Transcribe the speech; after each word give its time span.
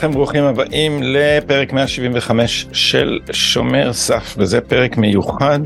לכם, 0.00 0.12
ברוכים 0.12 0.44
הבאים 0.44 1.00
לפרק 1.02 1.72
175 1.72 2.66
של 2.72 3.18
שומר 3.32 3.92
סף, 3.92 4.34
וזה 4.38 4.60
פרק 4.60 4.96
מיוחד 4.96 5.60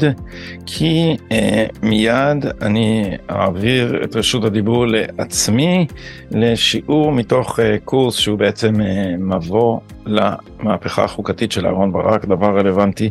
כי 0.67 1.17
אה, 1.33 1.67
מיד 1.83 2.47
אני 2.63 3.17
אעביר 3.31 4.05
את 4.05 4.17
רשות 4.17 4.45
הדיבור 4.45 4.87
לעצמי 4.87 5.87
לשיעור 6.31 7.13
מתוך 7.13 7.61
אה, 7.61 7.77
קורס 7.85 8.17
שהוא 8.17 8.39
בעצם 8.39 8.81
אה, 8.81 9.17
מבוא 9.19 9.81
למהפכה 10.07 11.05
החוקתית 11.05 11.53
של 11.53 11.67
אהרן 11.67 11.93
ברק, 11.93 12.25
דבר 12.25 12.59
רלוונטי 12.59 13.11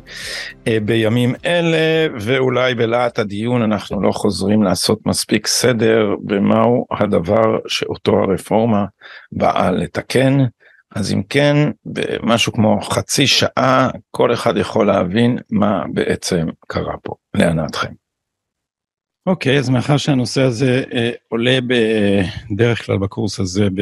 אה, 0.67 0.77
בימים 0.85 1.35
אלה, 1.45 2.07
ואולי 2.20 2.76
בלהט 2.76 3.20
הדיון 3.20 3.62
אנחנו 3.62 4.01
לא 4.01 4.12
חוזרים 4.12 4.63
לעשות 4.63 4.99
מספיק 5.05 5.48
סדר 5.48 6.15
במהו 6.23 6.85
הדבר 6.91 7.57
שאותו 7.67 8.12
הרפורמה 8.20 8.85
באה 9.31 9.71
לתקן. 9.71 10.37
אז 10.95 11.13
אם 11.13 11.23
כן, 11.29 11.55
במשהו 11.85 12.53
כמו 12.53 12.81
חצי 12.81 13.27
שעה, 13.27 13.89
כל 14.11 14.34
אחד 14.34 14.57
יכול 14.57 14.88
להבין 14.88 15.38
מה 15.49 15.84
בעצם 15.93 16.47
קרה 16.67 16.97
פה, 17.03 17.15
להנאתכם. 17.34 17.93
אוקיי, 19.25 19.59
אז 19.59 19.70
מאחר 19.70 19.98
שהנושא 19.98 20.41
הזה 20.41 20.84
אה, 20.93 21.11
עולה 21.29 21.59
בדרך 21.61 22.85
כלל 22.85 22.98
בקורס 22.98 23.40
הזה 23.40 23.70
ב, 23.76 23.81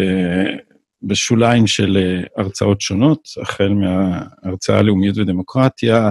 בשוליים 1.03 1.67
של 1.67 1.97
אה, 1.97 2.43
הרצאות 2.43 2.81
שונות, 2.81 3.27
החל 3.41 3.69
מההרצאה 3.69 4.79
הלאומיות 4.79 5.17
ודמוקרטיה, 5.17 6.09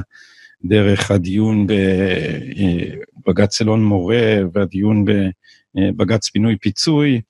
דרך 0.65 1.11
הדיון 1.11 1.67
בבג"ץ 1.67 3.61
אה, 3.61 3.67
אלון 3.67 3.85
מורה 3.85 4.37
והדיון 4.53 5.05
בבג"ץ 5.05 6.27
אה, 6.27 6.31
פינוי 6.33 6.57
פיצוי, 6.57 7.21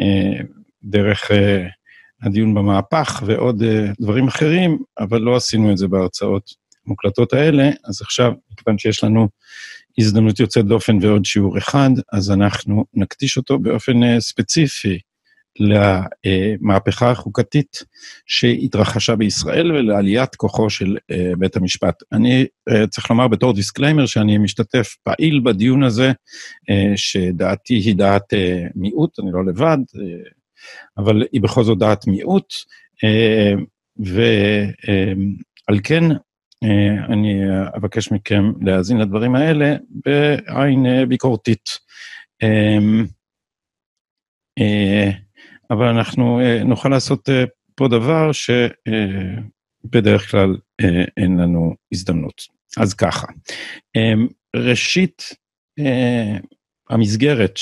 אה, 0.00 0.40
דרך 0.82 1.30
אה, 1.30 1.66
הדיון 2.22 2.54
במהפך 2.54 3.22
ועוד 3.26 3.62
uh, 3.62 3.66
דברים 4.00 4.28
אחרים, 4.28 4.78
אבל 4.98 5.20
לא 5.20 5.36
עשינו 5.36 5.72
את 5.72 5.78
זה 5.78 5.88
בהרצאות 5.88 6.50
המוקלטות 6.86 7.32
האלה, 7.32 7.70
אז 7.84 8.02
עכשיו, 8.02 8.32
מכיוון 8.52 8.78
שיש 8.78 9.04
לנו 9.04 9.28
הזדמנות 9.98 10.40
יוצאת 10.40 10.64
דופן 10.64 10.98
ועוד 11.00 11.24
שיעור 11.24 11.58
אחד, 11.58 11.90
אז 12.12 12.30
אנחנו 12.30 12.84
נקדיש 12.94 13.36
אותו 13.36 13.58
באופן 13.58 14.02
uh, 14.02 14.20
ספציפי 14.20 14.98
למהפכה 15.60 17.10
החוקתית 17.10 17.84
שהתרחשה 18.26 19.16
בישראל 19.16 19.72
ולעליית 19.72 20.34
כוחו 20.34 20.70
של 20.70 20.96
uh, 20.96 21.14
בית 21.38 21.56
המשפט. 21.56 22.02
אני 22.12 22.46
צריך 22.90 23.10
לומר 23.10 23.28
בתור 23.28 23.54
disclaimer 23.54 24.06
שאני 24.06 24.38
משתתף 24.38 24.96
פעיל 25.02 25.40
בדיון 25.44 25.82
הזה, 25.82 26.12
שדעתי 26.96 27.74
היא 27.74 27.96
דעת 27.96 28.34
מיעוט, 28.74 29.18
אני 29.18 29.30
לא 29.32 29.46
לבד, 29.46 29.78
אבל 30.98 31.22
היא 31.32 31.40
בכל 31.40 31.64
זאת 31.64 31.78
דעת 31.78 32.06
מיעוט, 32.06 32.54
אה, 33.04 33.52
ועל 33.96 35.78
כן 35.84 36.04
אה, 36.64 37.04
אני 37.04 37.40
אבקש 37.76 38.12
מכם 38.12 38.52
להאזין 38.60 38.98
לדברים 38.98 39.34
האלה 39.34 39.76
בעין 39.90 40.86
אה, 40.86 41.06
ביקורתית. 41.06 41.90
אבל 45.70 45.86
אנחנו 45.86 46.40
נוכל 46.64 46.88
לעשות 46.88 47.28
פה 47.74 47.88
דבר 47.88 48.30
שבדרך 48.32 50.30
כלל 50.30 50.56
אין 51.16 51.36
לנו 51.40 51.74
הזדמנות. 51.92 52.42
אז 52.76 52.94
ככה, 52.94 53.26
ראשית, 54.56 55.22
המסגרת 56.90 57.56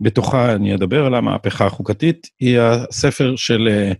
בתוכה 0.00 0.54
אני 0.54 0.74
אדבר 0.74 1.06
על 1.06 1.14
המהפכה 1.14 1.66
החוקתית, 1.66 2.26
היא 2.40 2.58
הספר 2.60 3.36
של 3.36 3.68
אה, 3.70 3.92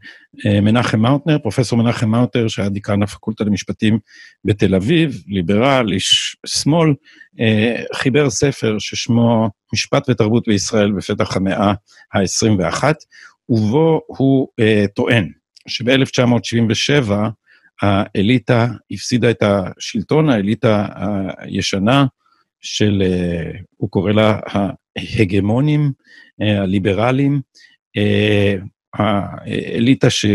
אה, 0.46 0.60
מנחם 0.60 1.00
מאוטנר, 1.00 1.38
פרופסור 1.38 1.78
מנחם 1.78 2.08
מאוטנר, 2.08 2.48
שהיה 2.48 2.68
דיקן 2.68 3.02
הפקולטה 3.02 3.44
למשפטים 3.44 3.98
בתל 4.44 4.74
אביב, 4.74 5.22
ליברל, 5.26 5.92
איש 5.92 6.36
שמאל, 6.46 6.94
אה, 7.40 7.82
חיבר 7.94 8.30
ספר 8.30 8.76
ששמו 8.78 9.50
משפט 9.72 10.08
ותרבות 10.10 10.48
בישראל 10.48 10.92
בפתח 10.92 11.36
המאה 11.36 11.72
ה-21, 12.12 12.84
ובו 13.48 14.00
הוא 14.06 14.48
טוען 14.94 15.28
שב-1977 15.68 17.12
האליטה 17.82 18.66
הפסידה 18.90 19.30
את 19.30 19.42
השלטון, 19.42 20.28
האליטה 20.28 20.86
הישנה, 21.38 22.06
של, 22.60 23.02
הוא 23.76 23.90
קורא 23.90 24.12
לה 24.12 24.38
ההגמונים, 25.18 25.92
אה, 26.42 26.62
הליברלים, 26.62 27.40
אה, 27.96 28.54
האליטה 28.94 30.10
שהיא 30.10 30.32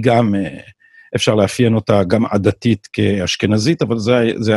גם, 0.00 0.34
אה, 0.34 0.58
אפשר 1.16 1.34
לאפיין 1.34 1.74
אותה 1.74 2.04
גם 2.04 2.26
עדתית 2.26 2.88
כאשכנזית, 2.92 3.82
אבל 3.82 3.98
זה, 3.98 4.30
זה 4.36 4.54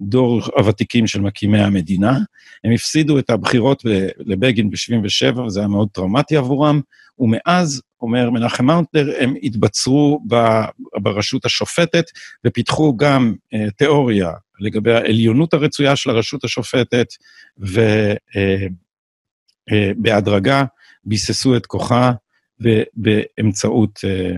הדור 0.00 0.42
הוותיקים 0.56 1.06
של 1.06 1.20
מקימי 1.20 1.58
המדינה. 1.58 2.18
הם 2.64 2.72
הפסידו 2.72 3.18
את 3.18 3.30
הבחירות 3.30 3.82
לבגין 4.18 4.70
ב-77', 4.70 5.40
וזה 5.40 5.60
היה 5.60 5.68
מאוד 5.68 5.88
טראומטי 5.92 6.36
עבורם, 6.36 6.80
ומאז, 7.18 7.82
אומר 8.02 8.30
מנחם 8.30 8.64
מאונטנר, 8.64 9.12
הם 9.18 9.34
התבצרו 9.42 10.24
ברשות 11.02 11.44
השופטת 11.44 12.04
ופיתחו 12.46 12.96
גם 12.96 13.34
תיאוריה 13.76 14.30
לגבי 14.60 14.92
העליונות 14.92 15.54
הרצויה 15.54 15.96
של 15.96 16.10
הרשות 16.10 16.44
השופטת, 16.44 17.06
ובהדרגה 19.68 20.56
אה, 20.56 20.60
אה, 20.60 20.66
ביססו 21.04 21.56
את 21.56 21.66
כוחה 21.66 22.12
באמצעות 22.94 24.00
אה, 24.04 24.36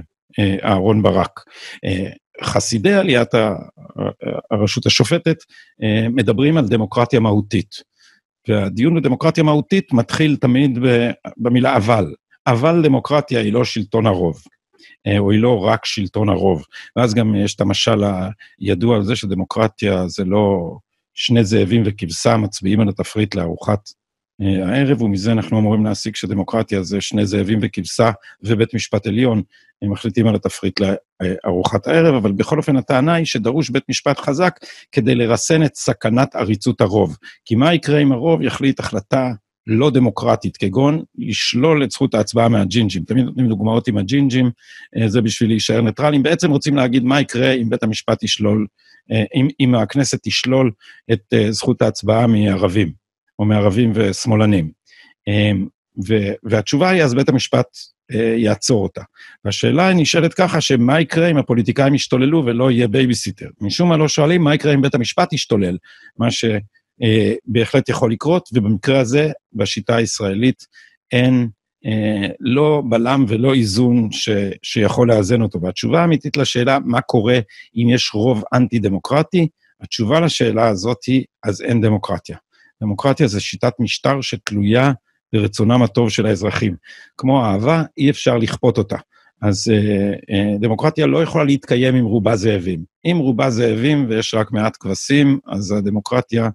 אהרון 0.65 1.03
ברק. 1.03 1.41
חסידי 2.43 2.93
עליית 2.93 3.29
הרשות 4.51 4.87
השופטת 4.87 5.37
מדברים 6.11 6.57
על 6.57 6.69
דמוקרטיה 6.69 7.21
מהותית. 7.21 7.93
והדיון 8.49 9.01
בדמוקרטיה 9.01 9.45
מהותית 9.45 9.93
מתחיל 9.93 10.37
תמיד 10.37 10.79
במילה 11.37 11.77
אבל. 11.77 12.13
אבל 12.47 12.83
דמוקרטיה 12.83 13.41
היא 13.41 13.53
לא 13.53 13.65
שלטון 13.65 14.07
הרוב. 14.07 14.43
אה, 15.07 15.19
או 15.19 15.31
היא 15.31 15.41
לא 15.41 15.59
רק 15.59 15.85
שלטון 15.85 16.29
הרוב. 16.29 16.65
ואז 16.97 17.15
גם 17.15 17.35
יש 17.35 17.55
את 17.55 17.61
המשל 17.61 18.03
הידוע 18.59 18.97
על 18.97 19.05
זה 19.05 19.17
שדמוקרטיה 19.17 20.09
זה 20.09 20.25
לא 20.25 20.77
שני 21.15 21.45
זאבים 21.45 21.83
וכבשה 21.87 22.37
מצביעים 22.37 22.81
על 22.81 22.89
התפריט 22.89 23.35
לארוחת 23.35 23.89
אה, 24.43 24.67
הערב, 24.69 25.03
ומזה 25.03 25.33
אנחנו 25.33 25.59
אמורים 25.59 25.85
להסיק 25.85 26.17
שדמוקרטיה 26.17 26.83
זה 26.83 27.01
שני 27.01 27.27
זאבים 27.27 27.59
וכבשה 27.63 28.11
ובית 28.43 28.75
משפט 28.75 29.07
עליון, 29.07 29.43
מחליטים 29.85 30.27
על 30.27 30.35
התפריט 30.35 30.81
לארוחת 31.21 31.87
הערב, 31.87 32.15
אבל 32.15 32.33
בכל 32.33 32.59
אופן 32.59 32.77
הטענה 32.77 33.15
היא 33.15 33.27
שדרוש 33.27 33.71
בית 33.71 33.85
משפט 33.89 34.19
חזק 34.19 34.59
כדי 34.93 35.15
לרסן 35.15 35.63
את 35.63 35.75
סכנת 35.75 36.35
עריצות 36.35 36.81
הרוב. 36.81 37.17
כי 37.45 37.55
מה 37.55 37.75
יקרה 37.75 37.99
אם 37.99 38.13
הרוב 38.13 38.43
יחליט 38.43 38.81
החלטה 38.81 39.31
לא 39.67 39.91
דמוקרטית, 39.91 40.57
כגון 40.57 41.03
לשלול 41.19 41.85
את 41.85 41.91
זכות 41.91 42.15
ההצבעה 42.15 42.49
מהג'ינג'ים. 42.49 43.03
תמיד 43.05 43.25
נותנים 43.25 43.49
דוגמאות 43.49 43.89
עם 43.89 43.99
הג'ינג'ים, 43.99 44.51
אה, 44.97 45.09
זה 45.09 45.21
בשביל 45.21 45.51
להישאר 45.51 45.81
ניטרלים. 45.81 46.23
בעצם 46.23 46.51
רוצים 46.51 46.77
להגיד 46.77 47.05
מה 47.05 47.21
יקרה 47.21 47.53
אם 47.53 47.69
בית 47.71 47.83
המשפט 47.83 48.23
ישלול, 48.23 48.67
אה, 49.13 49.25
אם, 49.35 49.49
אם 49.61 49.75
הכנסת 49.75 50.19
תשלול 50.23 50.71
את 51.13 51.21
אה, 51.33 51.53
זכות 51.53 51.83
ההצבעה 51.83 52.27
מערבים, 52.27 52.93
או 53.39 53.45
מערבים 53.45 53.93
ושמאלנים. 53.95 54.71
והתשובה 56.45 56.91
היא, 56.91 57.03
אז 57.03 57.15
בית 57.15 57.29
המשפט 57.29 57.67
יעצור 58.37 58.83
אותה. 58.83 59.03
והשאלה 59.45 59.93
נשאלת 59.95 60.35
ככה, 60.35 60.61
שמה 60.61 61.01
יקרה 61.01 61.31
אם 61.31 61.37
הפוליטיקאים 61.37 61.95
ישתוללו 61.95 62.43
ולא 62.47 62.71
יהיה 62.71 62.89
בייביסיטר? 62.89 63.47
משום 63.61 63.89
מה 63.89 63.97
לא 63.97 64.09
שואלים 64.09 64.43
מה 64.43 64.55
יקרה 64.55 64.75
אם 64.75 64.83
בית 64.83 64.95
המשפט 64.95 65.33
ישתולל, 65.33 65.77
מה 66.19 66.31
ש... 66.31 66.45
אה, 67.03 67.33
בהחלט 67.45 67.89
יכול 67.89 68.13
לקרות, 68.13 68.49
ובמקרה 68.53 69.01
הזה, 69.01 69.31
בשיטה 69.53 69.97
הישראלית, 69.97 70.67
אין 71.13 71.49
אה, 71.87 72.29
לא 72.41 72.83
בלם 72.89 73.25
ולא 73.29 73.55
איזון 73.55 74.09
ש, 74.13 74.29
שיכול 74.63 75.09
לאזן 75.09 75.43
אותו. 75.43 75.61
והתשובה 75.63 76.01
האמיתית 76.01 76.37
לשאלה, 76.37 76.79
מה 76.85 77.01
קורה 77.01 77.39
אם 77.77 77.89
יש 77.89 78.11
רוב 78.15 78.45
אנטי-דמוקרטי, 78.55 79.49
התשובה 79.81 80.21
לשאלה 80.21 80.69
הזאת 80.69 81.05
היא, 81.07 81.25
אז 81.45 81.63
אין 81.63 81.81
דמוקרטיה. 81.81 82.37
דמוקרטיה 82.83 83.27
זה 83.27 83.41
שיטת 83.41 83.73
משטר 83.79 84.21
שתלויה 84.21 84.93
ברצונם 85.33 85.83
הטוב 85.83 86.11
של 86.11 86.27
האזרחים. 86.27 86.77
כמו 87.17 87.45
אהבה, 87.45 87.83
אי 87.99 88.11
אפשר 88.11 88.39
לכפות 88.39 88.79
אותה. 88.79 88.97
אז 89.43 89.73
אה, 89.75 90.13
אה, 90.31 90.59
דמוקרטיה 90.61 91.07
לא 91.07 91.23
יכולה 91.23 91.45
להתקיים 91.45 91.95
עם 91.95 92.05
רובה 92.05 92.37
זאבים. 92.37 92.85
אם 93.05 93.17
רובה 93.19 93.51
זאבים 93.51 94.07
ויש 94.09 94.35
רק 94.35 94.53
מעט 94.53 94.77
כבשים, 94.81 95.39
אז 95.47 95.73
הדמוקרטיה 95.73 96.49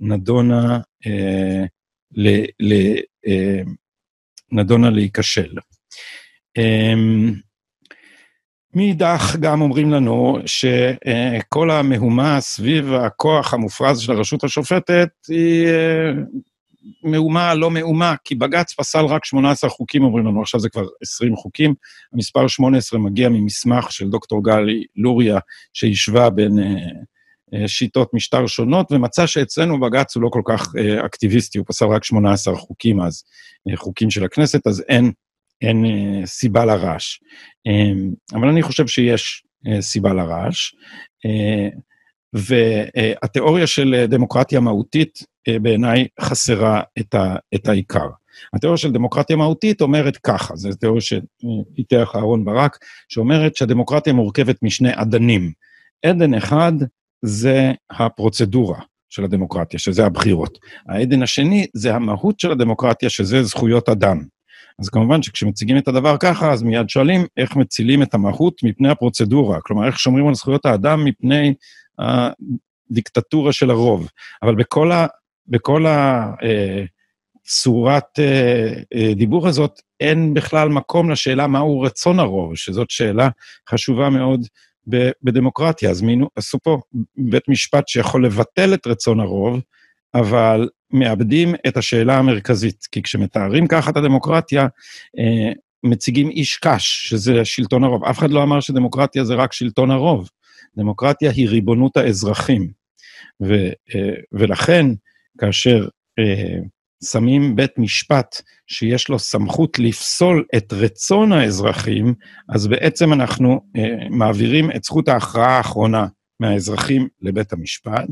נדונה, 0.00 0.78
אה, 1.06 1.64
ל, 2.16 2.28
ל, 2.60 2.96
אה, 3.26 3.62
נדונה 4.52 4.90
להיכשל. 4.90 5.54
אה, 6.58 6.94
מאידך 8.74 9.36
גם 9.40 9.60
אומרים 9.60 9.90
לנו 9.90 10.38
שכל 10.46 11.70
המהומה 11.70 12.40
סביב 12.40 12.92
הכוח 12.92 13.54
המופרז 13.54 14.00
של 14.00 14.12
הרשות 14.12 14.44
השופטת 14.44 15.08
היא 15.28 15.68
מהומה, 17.02 17.54
לא 17.54 17.70
מהומה, 17.70 18.14
כי 18.24 18.34
בג"ץ 18.34 18.74
פסל 18.74 19.04
רק 19.04 19.24
18 19.24 19.70
חוקים, 19.70 20.04
אומרים 20.04 20.26
לנו, 20.26 20.42
עכשיו 20.42 20.60
זה 20.60 20.68
כבר 20.68 20.86
20 21.02 21.36
חוקים. 21.36 21.74
המספר 22.12 22.48
18 22.48 23.00
מגיע 23.00 23.28
ממסמך 23.28 23.92
של 23.92 24.08
דוקטור 24.08 24.44
גלי 24.44 24.84
לוריה, 24.96 25.38
שהשווה 25.72 26.30
בין 26.30 26.58
uh, 26.58 26.62
שיטות 27.66 28.14
משטר 28.14 28.46
שונות, 28.46 28.92
ומצא 28.92 29.26
שאצלנו 29.26 29.80
בג"ץ 29.80 30.16
הוא 30.16 30.22
לא 30.22 30.28
כל 30.28 30.42
כך 30.44 30.66
uh, 30.66 31.06
אקטיביסטי, 31.06 31.58
הוא 31.58 31.66
פסל 31.68 31.84
רק 31.84 32.04
18 32.04 32.56
חוקים 32.56 33.00
אז, 33.00 33.22
uh, 33.68 33.76
חוקים 33.76 34.10
של 34.10 34.24
הכנסת, 34.24 34.66
אז 34.66 34.84
אין, 34.88 35.12
אין 35.62 35.84
סיבה 36.26 36.64
לרעש. 36.64 37.18
Um, 37.68 38.36
אבל 38.38 38.48
אני 38.48 38.62
חושב 38.62 38.86
שיש 38.86 39.44
סיבה 39.80 40.12
לרעש. 40.12 40.74
והתיאוריה 42.34 43.66
של 43.66 44.04
דמוקרטיה 44.08 44.60
מהותית 44.60 45.18
אה, 45.48 45.58
בעיניי 45.58 46.06
חסרה 46.20 46.82
את, 46.98 47.14
ה, 47.14 47.36
את 47.54 47.68
העיקר. 47.68 48.08
התיאוריה 48.54 48.78
של 48.78 48.92
דמוקרטיה 48.92 49.36
מהותית 49.36 49.80
אומרת 49.80 50.16
ככה, 50.16 50.56
זו 50.56 50.74
תיאוריה 50.74 51.00
שפיתח 51.00 52.12
אהרן 52.16 52.44
ברק, 52.44 52.78
שאומרת 53.08 53.56
שהדמוקרטיה 53.56 54.12
מורכבת 54.12 54.62
משני 54.62 54.90
אדנים. 54.94 55.52
עדן 56.06 56.34
אחד 56.34 56.72
זה 57.24 57.72
הפרוצדורה 57.90 58.80
של 59.10 59.24
הדמוקרטיה, 59.24 59.78
שזה 59.78 60.06
הבחירות. 60.06 60.58
העדן 60.88 61.22
השני 61.22 61.66
זה 61.74 61.94
המהות 61.94 62.40
של 62.40 62.52
הדמוקרטיה, 62.52 63.10
שזה 63.10 63.42
זכויות 63.42 63.88
אדם. 63.88 64.22
אז 64.78 64.88
כמובן 64.88 65.22
שכשמציגים 65.22 65.78
את 65.78 65.88
הדבר 65.88 66.16
ככה, 66.16 66.52
אז 66.52 66.62
מיד 66.62 66.88
שואלים 66.88 67.26
איך 67.36 67.56
מצילים 67.56 68.02
את 68.02 68.14
המהות 68.14 68.62
מפני 68.62 68.88
הפרוצדורה. 68.88 69.60
כלומר, 69.60 69.86
איך 69.86 69.98
שומרים 69.98 70.28
על 70.28 70.34
זכויות 70.34 70.66
האדם 70.66 71.04
מפני 71.04 71.54
הדיקטטורה 71.98 73.52
של 73.52 73.70
הרוב. 73.70 74.08
אבל 74.42 74.54
בכל, 74.54 74.92
ה, 74.92 75.06
בכל 75.46 75.86
הצורת 77.46 78.18
אה, 78.18 78.72
אה, 78.94 79.14
דיבור 79.14 79.48
הזאת, 79.48 79.80
אין 80.00 80.34
בכלל 80.34 80.68
מקום 80.68 81.10
לשאלה 81.10 81.46
מהו 81.46 81.80
רצון 81.80 82.18
הרוב, 82.18 82.56
שזאת 82.56 82.90
שאלה 82.90 83.28
חשובה 83.70 84.10
מאוד 84.10 84.46
בדמוקרטיה. 85.22 85.90
אז 85.90 86.02
מינו, 86.02 86.28
עשו 86.36 86.58
פה 86.62 86.80
בית 87.16 87.48
משפט 87.48 87.88
שיכול 87.88 88.26
לבטל 88.26 88.74
את 88.74 88.86
רצון 88.86 89.20
הרוב, 89.20 89.60
אבל 90.14 90.68
מאבדים 90.90 91.54
את 91.68 91.76
השאלה 91.76 92.18
המרכזית. 92.18 92.86
כי 92.92 93.02
כשמתארים 93.02 93.66
ככה 93.66 93.90
את 93.90 93.96
הדמוקרטיה, 93.96 94.62
אה, 95.18 95.52
מציגים 95.84 96.30
איש 96.30 96.56
קש, 96.56 97.08
שזה 97.08 97.44
שלטון 97.44 97.84
הרוב. 97.84 98.04
אף 98.04 98.18
אחד 98.18 98.30
לא 98.30 98.42
אמר 98.42 98.60
שדמוקרטיה 98.60 99.24
זה 99.24 99.34
רק 99.34 99.52
שלטון 99.52 99.90
הרוב. 99.90 100.28
דמוקרטיה 100.76 101.30
היא 101.30 101.48
ריבונות 101.48 101.96
האזרחים. 101.96 102.70
ו, 103.42 103.54
אה, 103.94 104.14
ולכן, 104.32 104.86
כאשר 105.38 105.88
אה, 106.18 106.58
שמים 107.04 107.56
בית 107.56 107.78
משפט 107.78 108.42
שיש 108.66 109.08
לו 109.08 109.18
סמכות 109.18 109.78
לפסול 109.78 110.44
את 110.56 110.72
רצון 110.72 111.32
האזרחים, 111.32 112.14
אז 112.48 112.66
בעצם 112.66 113.12
אנחנו 113.12 113.60
אה, 113.76 114.08
מעבירים 114.10 114.70
את 114.70 114.84
זכות 114.84 115.08
ההכרעה 115.08 115.56
האחרונה 115.56 116.06
מהאזרחים 116.40 117.08
לבית 117.22 117.52
המשפט, 117.52 118.08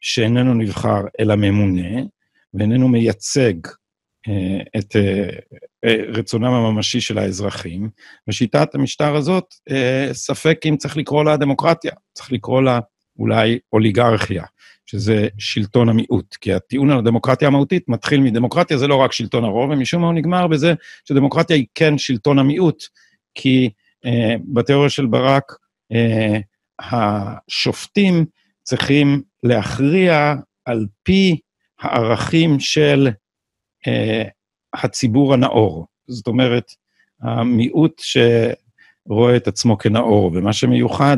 שאיננו 0.00 0.54
נבחר 0.54 1.00
אלא 1.20 1.34
ממונה, 1.36 2.02
ואיננו 2.54 2.88
מייצג 2.88 3.54
אה, 4.28 4.80
את 4.80 4.96
אה, 4.96 5.28
אה, 5.84 5.96
רצונם 6.08 6.44
הממשי 6.44 7.00
של 7.00 7.18
האזרחים. 7.18 7.90
ושיטת 8.28 8.74
המשטר 8.74 9.16
הזאת, 9.16 9.44
ספק 10.12 10.60
אם 10.68 10.76
צריך 10.76 10.96
לקרוא 10.96 11.24
לה 11.24 11.36
דמוקרטיה, 11.36 11.92
צריך 12.12 12.32
לקרוא 12.32 12.62
לה 12.62 12.80
אולי 13.18 13.58
אוליגרכיה, 13.72 14.44
שזה 14.86 15.28
שלטון 15.38 15.88
המיעוט. 15.88 16.34
כי 16.40 16.52
הטיעון 16.52 16.90
על 16.90 16.98
הדמוקרטיה 16.98 17.48
המהותית 17.48 17.88
מתחיל 17.88 18.20
מדמוקרטיה, 18.20 18.78
זה 18.78 18.86
לא 18.86 18.96
רק 18.96 19.12
שלטון 19.12 19.44
הרוב, 19.44 19.70
ומשום 19.70 20.00
מה 20.02 20.06
הוא 20.06 20.14
נגמר 20.14 20.46
בזה 20.46 20.74
שדמוקרטיה 21.04 21.56
היא 21.56 21.66
כן 21.74 21.98
שלטון 21.98 22.38
המיעוט, 22.38 22.84
כי 23.34 23.70
אה, 24.04 24.34
בתיאוריה 24.52 24.90
של 24.90 25.06
ברק, 25.06 25.56
אה, 25.92 26.38
השופטים 26.80 28.24
צריכים 28.62 29.22
להכריע 29.42 30.34
על 30.64 30.86
פי 31.02 31.38
הערכים 31.80 32.60
של 32.60 33.08
אה, 33.86 34.22
הציבור 34.74 35.34
הנאור. 35.34 35.86
זאת 36.08 36.26
אומרת, 36.26 36.72
המיעוט 37.20 38.02
שרואה 39.08 39.36
את 39.36 39.48
עצמו 39.48 39.78
כנאור, 39.78 40.30
ומה 40.34 40.52
שמיוחד 40.52 41.16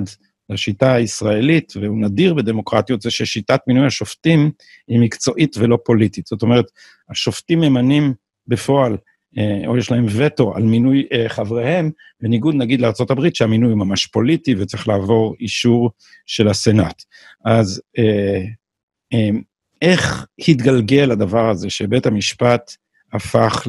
לשיטה 0.50 0.94
הישראלית, 0.94 1.72
והוא 1.76 2.00
נדיר 2.00 2.34
בדמוקרטיות, 2.34 3.02
זה 3.02 3.10
ששיטת 3.10 3.60
מינוי 3.66 3.86
השופטים 3.86 4.50
היא 4.88 5.00
מקצועית 5.00 5.56
ולא 5.56 5.78
פוליטית. 5.84 6.26
זאת 6.26 6.42
אומרת, 6.42 6.64
השופטים 7.10 7.60
ממנים 7.60 8.14
בפועל, 8.46 8.96
אה, 9.38 9.62
או 9.66 9.78
יש 9.78 9.90
להם 9.90 10.06
וטו 10.08 10.54
על 10.56 10.62
מינוי 10.62 11.06
אה, 11.12 11.28
חבריהם, 11.28 11.90
בניגוד 12.20 12.54
נגיד 12.54 12.80
לארה"ב, 12.80 13.28
שהמינוי 13.34 13.70
הוא 13.70 13.78
ממש 13.78 14.06
פוליטי 14.06 14.54
וצריך 14.58 14.88
לעבור 14.88 15.34
אישור 15.40 15.90
של 16.26 16.48
הסנאט. 16.48 17.02
אז 17.44 17.82
איך 19.82 20.26
התגלגל 20.48 21.10
הדבר 21.10 21.50
הזה 21.50 21.70
שבית 21.70 22.06
המשפט 22.06 22.72
הפך 23.12 23.66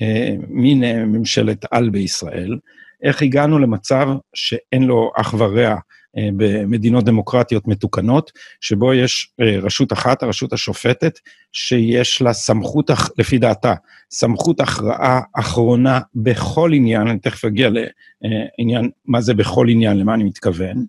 למין 0.00 0.84
אה, 0.84 1.04
ממשלת 1.04 1.64
על 1.70 1.90
בישראל, 1.90 2.58
איך 3.02 3.22
הגענו 3.22 3.58
למצב 3.58 4.08
שאין 4.34 4.82
לו 4.82 5.12
אח 5.16 5.34
ורע 5.38 5.76
אה, 6.18 6.28
במדינות 6.36 7.04
דמוקרטיות 7.04 7.68
מתוקנות, 7.68 8.32
שבו 8.60 8.94
יש 8.94 9.32
אה, 9.40 9.58
רשות 9.62 9.92
אחת, 9.92 10.22
הרשות 10.22 10.52
השופטת, 10.52 11.18
שיש 11.52 12.22
לה 12.22 12.32
סמכות, 12.32 12.90
לפי 13.18 13.38
דעתה, 13.38 13.74
סמכות 14.10 14.60
הכרעה 14.60 15.20
אחרונה 15.32 16.00
בכל 16.14 16.70
עניין, 16.74 17.08
אני 17.08 17.18
תכף 17.18 17.44
אגיע 17.44 17.70
לעניין 17.70 18.90
מה 19.04 19.20
זה 19.20 19.34
בכל 19.34 19.68
עניין, 19.68 19.98
למה 19.98 20.14
אני 20.14 20.24
מתכוון, 20.24 20.84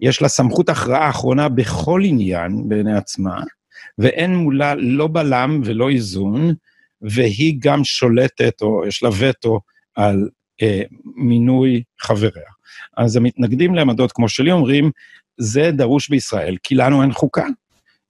יש 0.00 0.22
לה 0.22 0.28
סמכות 0.28 0.68
הכרעה 0.68 1.10
אחרונה 1.10 1.48
בכל 1.48 2.00
עניין 2.04 2.68
בעיני 2.68 2.96
עצמה, 2.96 3.40
ואין 3.98 4.36
מולה 4.36 4.74
לא 4.74 5.06
בלם 5.06 5.60
ולא 5.64 5.90
איזון, 5.90 6.54
והיא 7.02 7.56
גם 7.58 7.84
שולטת, 7.84 8.62
או 8.62 8.86
יש 8.86 9.02
לה 9.02 9.10
וטו, 9.18 9.60
על 9.94 10.16
אה, 10.16 10.43
מינוי 11.16 11.82
חבריה. 12.00 12.50
אז 12.96 13.16
המתנגדים 13.16 13.74
לעמדות 13.74 14.12
כמו 14.12 14.28
שלי 14.28 14.52
אומרים, 14.52 14.90
זה 15.38 15.70
דרוש 15.70 16.08
בישראל, 16.08 16.56
כי 16.62 16.74
לנו 16.74 17.02
אין 17.02 17.12
חוקה. 17.12 17.46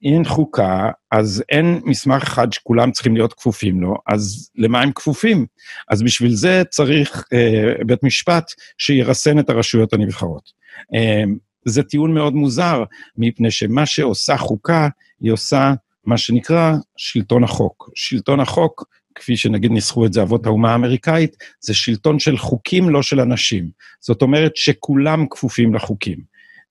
אין 0.04 0.24
חוקה, 0.24 0.90
אז 1.10 1.44
אין 1.48 1.80
מסמך 1.84 2.22
אחד 2.22 2.52
שכולם 2.52 2.92
צריכים 2.92 3.14
להיות 3.16 3.32
כפופים 3.32 3.80
לו, 3.80 3.94
אז 4.06 4.50
למה 4.56 4.82
הם 4.82 4.92
כפופים? 4.92 5.46
אז 5.88 6.02
בשביל 6.02 6.34
זה 6.34 6.62
צריך 6.70 7.24
אה, 7.32 7.72
בית 7.86 8.02
משפט 8.02 8.44
שירסן 8.78 9.38
את 9.38 9.50
הרשויות 9.50 9.92
הנבחרות. 9.92 10.50
אה, 10.94 11.24
זה 11.64 11.82
טיעון 11.82 12.14
מאוד 12.14 12.34
מוזר, 12.34 12.84
מפני 13.16 13.50
שמה 13.50 13.86
שעושה 13.86 14.36
חוקה, 14.36 14.88
היא 15.20 15.32
עושה 15.32 15.74
מה 16.04 16.18
שנקרא 16.18 16.74
שלטון 16.96 17.44
החוק. 17.44 17.90
שלטון 17.94 18.40
החוק, 18.40 18.84
כפי 19.14 19.36
שנגיד 19.36 19.70
ניסחו 19.70 20.06
את 20.06 20.12
זה 20.12 20.22
אבות 20.22 20.46
האומה 20.46 20.72
האמריקאית, 20.72 21.36
זה 21.60 21.74
שלטון 21.74 22.18
של 22.18 22.38
חוקים, 22.38 22.90
לא 22.90 23.02
של 23.02 23.20
אנשים. 23.20 23.68
זאת 24.00 24.22
אומרת 24.22 24.56
שכולם 24.56 25.26
כפופים 25.30 25.74
לחוקים. 25.74 26.18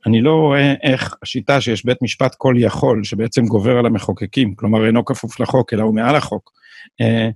אני 0.06 0.22
לא 0.22 0.36
רואה 0.36 0.74
איך 0.84 1.16
השיטה 1.24 1.62
שיש 1.62 1.86
בית 1.86 2.02
משפט 2.02 2.36
כל 2.36 2.56
יכול, 2.58 3.04
שבעצם 3.04 3.46
גובר 3.46 3.78
על 3.78 3.86
המחוקקים, 3.86 4.56
כלומר 4.56 4.86
אינו 4.86 5.06
כפוף 5.06 5.40
לחוק, 5.40 5.74
אלא 5.74 5.84
הוא 5.84 5.96
מעל 5.96 6.16
החוק, 6.16 6.52
אה, 7.02 7.30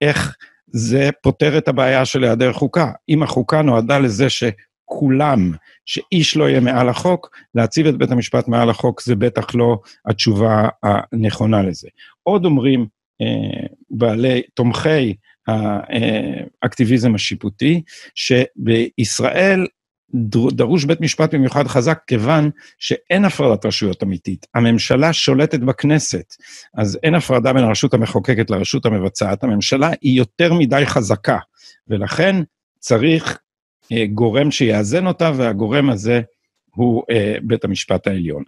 איך 0.00 0.36
זה 0.66 1.10
פותר 1.22 1.58
את 1.58 1.68
הבעיה 1.68 2.04
של 2.04 2.24
היעדר 2.24 2.52
חוקה. 2.52 2.92
אם 3.08 3.22
החוקה 3.22 3.62
נועדה 3.62 3.98
לזה 3.98 4.30
ש... 4.30 4.44
כולם, 4.84 5.52
שאיש 5.86 6.36
לא 6.36 6.48
יהיה 6.48 6.60
מעל 6.60 6.88
החוק, 6.88 7.30
להציב 7.54 7.86
את 7.86 7.98
בית 7.98 8.10
המשפט 8.10 8.48
מעל 8.48 8.70
החוק 8.70 9.02
זה 9.02 9.16
בטח 9.16 9.54
לא 9.54 9.78
התשובה 10.06 10.68
הנכונה 10.82 11.62
לזה. 11.62 11.88
עוד 12.22 12.44
אומרים 12.44 12.86
בעלי, 13.90 14.42
תומכי 14.54 15.14
האקטיביזם 16.62 17.14
השיפוטי, 17.14 17.82
שבישראל 18.14 19.66
דרוש 20.52 20.84
בית 20.84 21.00
משפט 21.00 21.34
במיוחד 21.34 21.66
חזק, 21.66 21.98
כיוון 22.06 22.50
שאין 22.78 23.24
הפרדת 23.24 23.66
רשויות 23.66 24.02
אמיתית. 24.02 24.46
הממשלה 24.54 25.12
שולטת 25.12 25.60
בכנסת, 25.60 26.34
אז 26.74 26.98
אין 27.02 27.14
הפרדה 27.14 27.52
בין 27.52 27.64
הרשות 27.64 27.94
המחוקקת 27.94 28.50
לרשות 28.50 28.86
המבצעת. 28.86 29.44
הממשלה 29.44 29.90
היא 30.00 30.18
יותר 30.18 30.54
מדי 30.54 30.82
חזקה, 30.86 31.38
ולכן 31.88 32.36
צריך 32.78 33.38
אה, 33.92 34.06
גורם 34.06 34.50
שיאזן 34.50 35.06
אותה, 35.06 35.32
והגורם 35.36 35.90
הזה 35.90 36.20
הוא 36.74 37.02
אה, 37.10 37.36
בית 37.42 37.64
המשפט 37.64 38.06
העליון. 38.06 38.42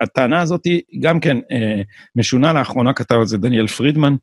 הטענה 0.00 0.40
הזאת 0.40 0.64
היא 0.64 0.82
גם 1.00 1.20
כן 1.20 1.36
אה, 1.50 1.82
משונה, 2.16 2.52
לאחרונה 2.52 2.92
כתב 2.92 3.14
על 3.14 3.26
זה 3.26 3.38
דניאל 3.38 3.66
פרידמן, 3.66 4.14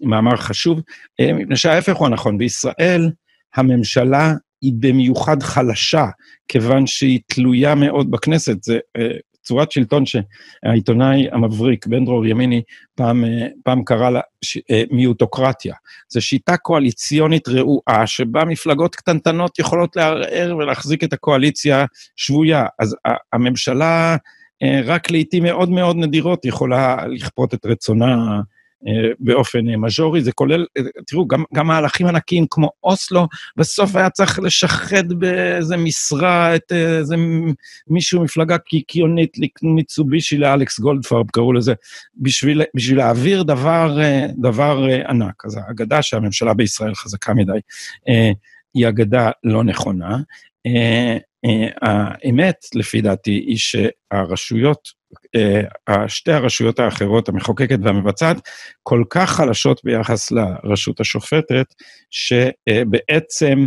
מאמר 0.00 0.36
חשוב, 0.36 0.80
מפני 1.20 1.56
שההפך 1.56 1.96
הוא 1.96 2.06
הנכון, 2.06 2.38
בישראל 2.38 3.10
הממשלה 3.54 4.34
היא 4.62 4.72
במיוחד 4.80 5.42
חלשה, 5.42 6.06
כיוון 6.48 6.86
שהיא 6.86 7.20
תלויה 7.26 7.74
מאוד 7.74 8.10
בכנסת, 8.10 8.62
זה 8.62 8.78
צורת 9.48 9.72
שלטון 9.72 10.04
שהעיתונאי 10.06 11.26
המבריק, 11.32 11.86
בן 11.86 12.04
דרור 12.04 12.26
ימיני, 12.26 12.62
פעם, 12.94 13.24
פעם 13.64 13.84
קרא 13.84 14.10
לה 14.10 14.20
ש, 14.44 14.58
מיוטוקרטיה. 14.90 15.74
זו 16.08 16.22
שיטה 16.22 16.56
קואליציונית 16.56 17.48
רעועה, 17.48 18.06
שבה 18.06 18.44
מפלגות 18.44 18.96
קטנטנות 18.96 19.58
יכולות 19.58 19.96
לערער 19.96 20.56
ולהחזיק 20.56 21.04
את 21.04 21.12
הקואליציה 21.12 21.84
שבויה. 22.16 22.66
אז 22.78 22.96
הממשלה 23.32 24.16
רק 24.84 25.10
לעיתים 25.10 25.42
מאוד 25.42 25.70
מאוד 25.70 25.96
נדירות 25.96 26.44
יכולה 26.44 27.06
לכפות 27.06 27.54
את 27.54 27.66
רצונה 27.66 28.06
אה, 28.06 28.40
באופן 29.18 29.68
אה, 29.68 29.76
מז'ורי, 29.76 30.22
זה 30.22 30.32
כולל, 30.32 30.66
אה, 30.78 30.82
תראו, 31.06 31.26
גם, 31.26 31.44
גם 31.54 31.66
מהלכים 31.66 32.06
ענקיים 32.06 32.46
כמו 32.50 32.70
אוסלו, 32.82 33.26
בסוף 33.56 33.96
היה 33.96 34.10
צריך 34.10 34.38
לשחד 34.38 35.12
באיזה 35.12 35.76
משרה 35.76 36.56
את 36.56 36.72
איזה 36.72 37.16
מישהו, 37.88 38.24
מפלגה 38.24 38.58
קיקיונית, 38.58 39.36
מיצובישי 39.62 40.38
לאלכס 40.38 40.80
גולדפרב, 40.80 41.26
קראו 41.30 41.52
לזה, 41.52 41.74
בשביל, 42.16 42.62
בשביל 42.74 42.98
להעביר 42.98 43.42
דבר, 43.42 43.98
דבר 44.36 44.86
ענק. 45.08 45.44
אז 45.44 45.58
האגדה 45.66 46.02
שהממשלה 46.02 46.54
בישראל 46.54 46.94
חזקה 46.94 47.34
מדי, 47.34 47.58
היא 48.74 48.88
אגדה 48.88 49.30
לא 49.44 49.64
נכונה. 49.64 50.18
האמת, 51.82 52.56
לפי 52.74 53.00
דעתי, 53.00 53.30
היא 53.30 53.58
שהרשויות 53.58 54.88
אה, 54.88 54.97
שתי 56.06 56.32
הרשויות 56.32 56.78
האחרות, 56.78 57.28
המחוקקת 57.28 57.78
והמבצעת, 57.82 58.48
כל 58.82 59.04
כך 59.10 59.30
חלשות 59.30 59.80
ביחס 59.84 60.30
לרשות 60.30 61.00
השופטת, 61.00 61.74
שבעצם 62.10 63.66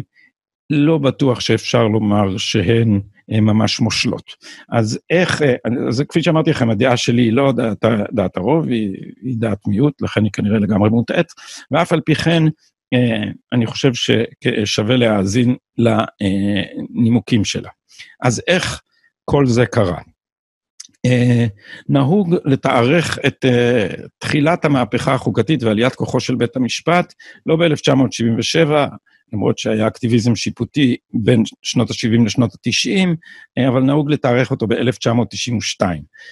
לא 0.70 0.98
בטוח 0.98 1.40
שאפשר 1.40 1.88
לומר 1.88 2.38
שהן 2.38 3.02
אה, 3.32 3.42
ממש 3.42 3.80
מושלות. 3.80 4.32
אז 4.70 5.00
איך, 5.10 5.42
אה, 5.42 5.56
אז 5.90 6.04
כפי 6.10 6.24
שאמרתי 6.24 6.50
לכם, 6.50 6.70
הדעה 6.70 6.98
שלי 6.98 7.22
היא 7.22 7.34
לא 7.34 7.52
דעת, 7.52 7.86
דעת 8.12 8.38
הרוב, 8.38 8.68
היא, 8.68 8.96
היא 9.22 9.36
דעת 9.38 9.68
מיעוט, 9.68 10.02
לכן 10.02 10.24
היא 10.24 10.32
כנראה 10.32 10.60
לגמרי 10.60 10.90
מוטעית, 10.90 11.28
ואף 11.72 11.94
על 11.94 12.02
פי 12.06 12.16
כן, 12.16 12.44
אני 13.54 13.66
חושב 13.66 13.92
ששווה 13.94 14.98
להאזין 14.98 15.56
לנימוקים 15.78 17.46
שלה. 17.46 17.70
אז 18.22 18.42
איך 18.48 18.82
כל 19.26 19.46
זה 19.46 19.66
קרה? 19.66 19.98
אה, 21.06 21.46
נהוג 21.90 22.36
לתארך 22.46 23.20
את 23.28 23.46
uh, 23.46 24.08
תחילת 24.20 24.66
המהפכה 24.66 25.14
החוקתית 25.14 25.64
ועליית 25.64 25.96
כוחו 25.96 26.20
של 26.20 26.36
בית 26.36 26.56
המשפט, 26.56 27.14
לא 27.46 27.56
ב-1977, 27.56 28.70
למרות 29.34 29.58
שהיה 29.58 29.88
אקטיביזם 29.88 30.36
שיפוטי 30.36 30.98
בין 31.14 31.44
שנות 31.62 31.90
ה-70 31.90 32.26
לשנות 32.26 32.54
ה-90, 32.54 33.08
uh, 33.60 33.68
אבל 33.68 33.82
נהוג 33.82 34.12
לתארך 34.12 34.52
אותו 34.52 34.68
ב-1992, 34.68 35.86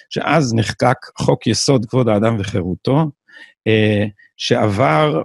שאז 0.10 0.54
נחקק 0.54 0.98
חוק 1.18 1.48
יסוד 1.48 1.86
כבוד 1.86 2.10
האדם 2.10 2.36
וחירותו, 2.40 3.12
שעבר 4.38 5.22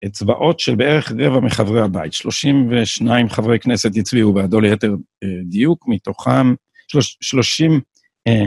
באצבעות 0.00 0.60
של 0.60 0.74
בערך 0.74 1.12
רבע 1.18 1.40
מחברי 1.40 1.80
הבית, 1.80 2.12
32 2.12 3.28
חברי 3.28 3.58
כנסת 3.58 3.90
הצביעו 3.96 4.32
בעדו 4.32 4.60
ליתר 4.60 4.94
דיוק, 5.44 5.88
מתוכם 5.88 6.54
30 6.88 7.80
אה, 8.26 8.44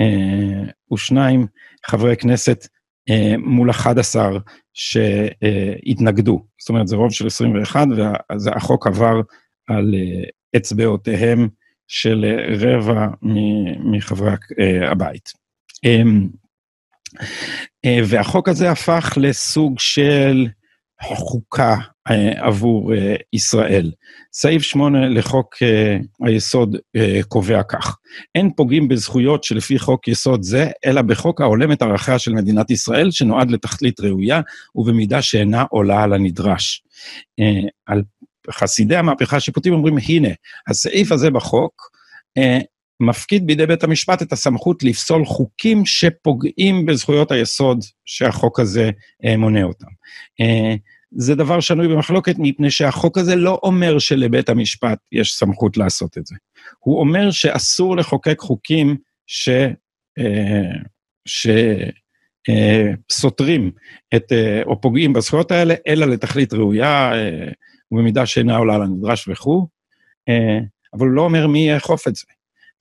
אה, 0.00 0.72
ושניים 0.92 1.46
חברי 1.86 2.16
כנסת 2.16 2.66
אה, 3.10 3.34
מול 3.38 3.70
11 3.70 4.38
שהתנגדו. 4.74 6.46
זאת 6.60 6.68
אומרת, 6.68 6.88
זה 6.88 6.96
רוב 6.96 7.12
של 7.12 7.26
21, 7.26 7.86
והחוק 8.44 8.86
עבר 8.86 9.20
על 9.68 9.94
אצבעותיהם 10.56 11.48
של 11.88 12.24
רבע 12.60 13.06
מחברי 13.78 14.32
הבית. 14.90 15.32
והחוק 18.08 18.48
הזה 18.48 18.70
הפך 18.70 19.18
לסוג 19.20 19.78
של 19.78 20.46
חוקה 21.02 21.76
אה, 22.10 22.46
עבור 22.46 22.94
אה, 22.94 23.14
ישראל. 23.32 23.92
סעיף 24.32 24.62
8 24.62 25.08
לחוק 25.08 25.56
אה, 25.62 25.96
היסוד 26.26 26.76
קובע 27.28 27.62
כך: 27.62 27.96
אין 28.34 28.50
פוגעים 28.56 28.88
בזכויות 28.88 29.44
שלפי 29.44 29.78
חוק 29.78 30.08
יסוד 30.08 30.42
זה, 30.42 30.70
אלא 30.86 31.02
בחוק 31.02 31.40
ההולם 31.40 31.72
את 31.72 31.82
ערכיה 31.82 32.18
של 32.18 32.32
מדינת 32.32 32.70
ישראל, 32.70 33.10
שנועד 33.10 33.50
לתכלית 33.50 34.00
ראויה 34.00 34.40
ובמידה 34.74 35.22
שאינה 35.22 35.64
עולה 35.70 36.02
על 36.02 36.12
הנדרש. 36.12 36.82
חסידי 38.50 38.96
המהפכה 38.96 39.36
השיפוטית 39.36 39.72
אומרים, 39.72 39.96
הנה, 40.08 40.28
הסעיף 40.68 41.12
הזה 41.12 41.30
בחוק, 41.30 41.90
מפקיד 43.00 43.46
בידי 43.46 43.66
בית 43.66 43.84
המשפט 43.84 44.22
את 44.22 44.32
הסמכות 44.32 44.82
לפסול 44.82 45.24
חוקים 45.24 45.86
שפוגעים 45.86 46.86
בזכויות 46.86 47.32
היסוד 47.32 47.84
שהחוק 48.04 48.60
הזה 48.60 48.90
מונה 49.38 49.62
אותם. 49.62 49.86
זה 51.10 51.34
דבר 51.34 51.60
שנוי 51.60 51.88
במחלוקת, 51.88 52.34
מפני 52.38 52.70
שהחוק 52.70 53.18
הזה 53.18 53.36
לא 53.36 53.60
אומר 53.62 53.98
שלבית 53.98 54.48
המשפט 54.48 54.98
יש 55.12 55.34
סמכות 55.34 55.76
לעשות 55.76 56.18
את 56.18 56.26
זה. 56.26 56.34
הוא 56.78 57.00
אומר 57.00 57.30
שאסור 57.30 57.96
לחוקק 57.96 58.38
חוקים 58.40 58.96
ש... 59.26 59.48
אה, 60.18 60.72
שסותרים 63.08 63.70
את, 64.16 64.32
אה, 64.32 64.62
או 64.62 64.80
פוגעים 64.80 65.12
בזכויות 65.12 65.50
האלה, 65.50 65.74
אלא 65.86 66.06
לתכלית 66.06 66.52
ראויה, 66.52 67.12
אה, 67.12 67.48
ובמידה 67.92 68.26
שאינה 68.26 68.56
עולה 68.56 68.78
לנדרש 68.78 69.28
וכו', 69.28 69.66
אבל 70.94 71.06
הוא 71.06 71.14
לא 71.14 71.22
אומר 71.22 71.46
מי 71.46 71.68
יאכוף 71.68 72.08
את 72.08 72.16
זה. 72.16 72.24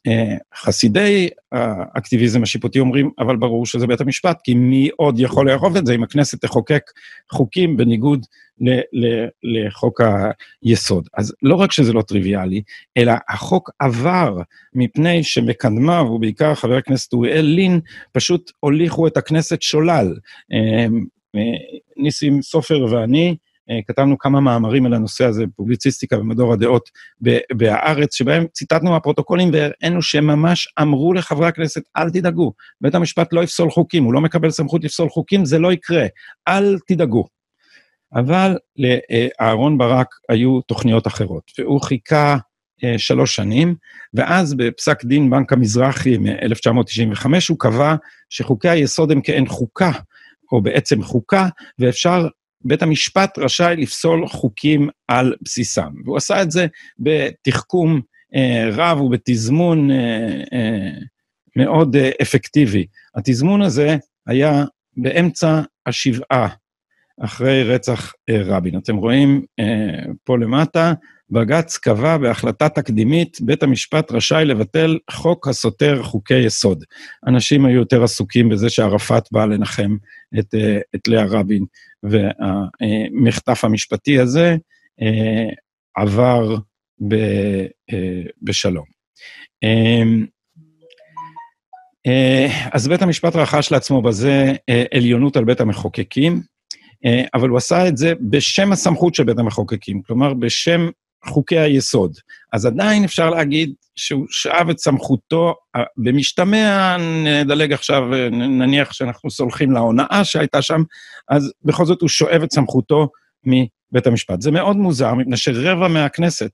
אה, 0.08 0.36
חסידי 0.56 1.30
האקטיביזם 1.52 2.44
השיפוטי 2.44 2.80
אומרים, 2.80 3.10
אבל 3.20 3.36
ברור 3.36 3.66
שזה 3.66 3.88
בית 3.88 4.02
המשפט, 4.02 4.40
כי 4.44 4.54
מי 4.54 4.90
עוד 4.98 5.20
יכול 5.20 5.52
לאכוף 5.52 5.78
את 5.78 5.86
זה 5.86 5.96
אם 5.96 6.04
הכנסת 6.04 6.42
תחוקק 6.42 6.82
חוקים 7.32 7.78
בניגוד 7.78 8.26
ל- 8.62 9.06
ל- 9.06 9.28
לחוק 9.44 10.02
היסוד. 10.64 11.08
אז 11.18 11.34
לא 11.42 11.56
רק 11.56 11.72
שזה 11.72 11.94
לא 11.94 12.02
טריוויאלי, 12.02 12.62
אלא 12.98 13.14
החוק 13.30 13.70
עבר 13.80 14.38
מפני 14.74 15.24
שמקדמיו, 15.24 16.06
ובעיקר 16.12 16.56
חבר 16.56 16.78
הכנסת 16.78 17.14
אוריאל 17.14 17.46
לין, 17.46 17.80
פשוט 18.12 18.52
הוליכו 18.60 19.08
את 19.08 19.18
הכנסת 19.18 19.62
שולל. 19.62 20.18
אה, 20.54 20.88
אה, 21.36 21.42
ניסים 21.98 22.42
סופר 22.42 22.86
ואני, 22.92 23.36
כתבנו 23.88 24.18
כמה 24.18 24.40
מאמרים 24.40 24.86
על 24.86 24.94
הנושא 24.94 25.26
הזה, 25.26 25.44
פובליציסטיקה 25.56 26.18
במדור 26.18 26.54
הדעות 26.54 26.90
בהארץ, 27.54 28.16
שבהם 28.16 28.46
ציטטנו 28.54 28.92
מהפרוטוקולים 28.92 29.50
והראינו 29.54 30.02
שהם 30.02 30.28
ממש 30.28 30.68
אמרו 30.82 31.14
לחברי 31.14 31.48
הכנסת, 31.48 31.82
אל 31.98 32.10
תדאגו, 32.10 32.54
בית 32.82 32.96
המשפט 32.96 33.34
לא 33.34 33.44
יפסול 33.44 33.70
חוקים, 33.70 34.04
הוא 34.04 34.14
לא 34.14 34.22
מקבל 34.22 34.50
סמכות 34.50 34.84
לפסול 34.84 35.10
חוקים, 35.10 35.46
זה 35.46 35.60
לא 35.60 35.74
יקרה, 35.74 36.06
אל 36.48 36.78
תדאגו. 36.88 37.28
אבל 38.16 38.58
לאהרון 38.78 39.78
ברק 39.78 40.08
היו 40.30 40.62
תוכניות 40.62 41.08
אחרות, 41.08 41.52
והוא 41.60 41.82
חיכה 41.82 42.38
אה, 42.84 42.98
שלוש 42.98 43.36
שנים, 43.36 43.76
ואז 44.14 44.54
בפסק 44.54 45.06
דין 45.06 45.30
בנק 45.30 45.54
המזרחי 45.54 46.18
מ-1995 46.18 47.28
הוא 47.50 47.60
קבע 47.60 47.96
שחוקי 48.30 48.70
היסוד 48.70 49.12
הם 49.12 49.22
כאין 49.22 49.48
חוקה, 49.48 49.92
או 50.52 50.62
בעצם 50.62 51.04
חוקה, 51.04 51.48
ואפשר 51.80 52.28
בית 52.66 52.82
המשפט 52.82 53.38
רשאי 53.38 53.76
לפסול 53.78 54.28
חוקים 54.28 54.90
על 55.08 55.34
בסיסם. 55.42 55.90
והוא 56.06 56.18
עשה 56.18 56.42
את 56.42 56.52
זה 56.52 56.68
בתחכום 57.00 58.02
אה, 58.36 58.70
רב 58.72 59.02
ובתזמון 59.02 59.92
אה, 59.92 60.44
אה, 60.54 60.92
מאוד 61.56 61.96
אה, 61.96 62.10
אפקטיבי. 62.22 62.86
התזמון 63.16 63.62
הזה 63.62 63.98
היה 64.28 64.64
באמצע 64.98 65.62
השבעה, 65.86 66.48
אחרי 67.22 67.64
רצח 67.64 68.14
אה, 68.30 68.42
רבין. 68.44 68.78
אתם 68.78 68.96
רואים 68.96 69.46
אה, 69.60 70.12
פה 70.24 70.38
למטה, 70.38 70.94
בג"ץ 71.30 71.78
קבע 71.78 72.18
בהחלטה 72.18 72.70
תקדימית, 72.70 73.38
בית 73.42 73.64
המשפט 73.64 74.12
רשאי 74.12 74.46
לבטל 74.46 74.98
חוק 75.12 75.48
הסותר 75.48 76.04
חוקי 76.04 76.40
יסוד. 76.40 76.84
אנשים 77.28 77.66
היו 77.66 77.76
יותר 77.76 78.04
עסוקים 78.04 78.50
בזה 78.50 78.70
שערפאת 78.70 79.24
בא 79.32 79.46
לנחם 79.46 79.96
את, 80.40 80.56
אה, 80.56 80.80
את 80.96 81.08
לאה 81.08 81.26
רבין, 81.26 81.66
והמחטף 82.10 83.64
המשפטי 83.64 84.20
הזה 84.20 84.56
אה, 85.02 85.50
עבר 85.96 86.56
אה, 87.14 87.66
בשלום. 88.42 88.86
אז 92.72 92.88
בית 92.88 93.02
המשפט 93.02 93.36
רכש 93.36 93.72
לעצמו 93.72 94.02
בזה 94.02 94.54
עליונות 94.94 95.38
על 95.38 95.44
בית 95.44 95.62
המחוקקים, 95.62 96.42
אבל 97.34 97.50
הוא 97.50 97.58
עשה 97.58 97.88
את 97.88 97.98
זה 97.98 98.14
בשם 98.30 98.72
הסמכות 98.72 99.16
של 99.16 99.24
בית 99.24 99.40
המחוקקים, 99.40 100.02
כלומר 100.02 100.34
בשם 100.34 100.90
חוקי 101.26 101.60
היסוד. 101.60 102.18
אז 102.54 102.66
עדיין 102.66 103.04
אפשר 103.04 103.30
להגיד 103.30 103.74
שהוא 103.96 104.26
שאב 104.30 104.70
את 104.70 104.80
סמכותו, 104.80 105.56
במשתמע, 105.98 106.98
נדלג 107.24 107.74
עכשיו, 107.74 108.04
נניח 108.32 108.94
שאנחנו 108.94 109.32
סולחים 109.32 109.72
להונאה 109.72 110.24
שהייתה 110.24 110.62
שם, 110.62 110.84
אז 111.30 111.54
בכל 111.64 111.86
זאת 111.86 112.02
הוא 112.02 112.10
שואב 112.10 112.44
את 112.44 112.52
סמכותו 112.52 113.10
מבית 113.44 114.08
המשפט. 114.08 114.42
זה 114.42 114.52
מאוד 114.52 114.78
מוזר, 114.78 115.14
מפני 115.14 115.38
שרבע 115.38 115.88
מהכנסת 115.88 116.52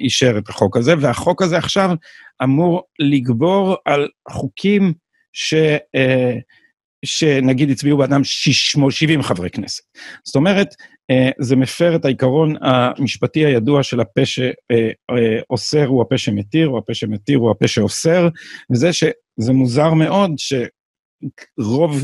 אישר 0.00 0.38
את 0.38 0.48
החוק 0.48 0.76
הזה, 0.76 0.94
והחוק 1.00 1.42
הזה 1.42 1.58
עכשיו 1.58 1.90
אמור 2.42 2.82
לגבור 2.98 3.76
על 3.84 4.08
חוקים 4.28 4.92
ש... 5.32 5.54
שנגיד 7.04 7.70
הצביעו 7.70 7.98
באדם 7.98 8.24
70 8.24 9.22
חברי 9.22 9.50
כנסת. 9.50 9.82
זאת 10.24 10.36
אומרת, 10.36 10.68
זה 11.38 11.56
מפר 11.56 11.96
את 11.96 12.04
העיקרון 12.04 12.54
המשפטי 12.60 13.46
הידוע 13.46 13.82
של 13.82 14.00
הפה 14.00 14.20
שאוסר 14.24 15.86
הוא 15.86 16.02
הפה 16.02 16.18
שמתיר, 16.18 16.68
או 16.68 16.78
הפה 16.78 16.94
שמתיר 16.94 17.38
הוא 17.38 17.50
הפה 17.50 17.68
שאוסר, 17.68 18.28
וזה 18.72 18.92
שזה 18.92 19.52
מוזר 19.52 19.94
מאוד 19.94 20.30
שרוב 20.36 22.02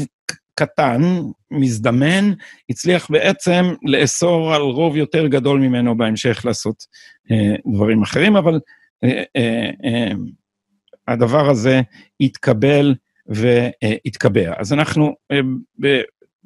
קטן, 0.54 1.02
מזדמן, 1.50 2.32
הצליח 2.70 3.10
בעצם 3.10 3.64
לאסור 3.82 4.54
על 4.54 4.62
רוב 4.62 4.96
יותר 4.96 5.26
גדול 5.26 5.60
ממנו 5.60 5.96
בהמשך 5.96 6.42
לעשות 6.44 6.84
אה, 7.30 7.54
דברים 7.75 8.02
אחרים, 8.02 8.36
אבל 8.36 8.60
אה, 9.04 9.22
אה, 9.36 9.70
אה, 9.84 10.12
הדבר 11.08 11.50
הזה 11.50 11.80
התקבל 12.20 12.94
והתקבע. 13.26 14.52
אז 14.58 14.72
אנחנו 14.72 15.14
אה, 15.32 15.40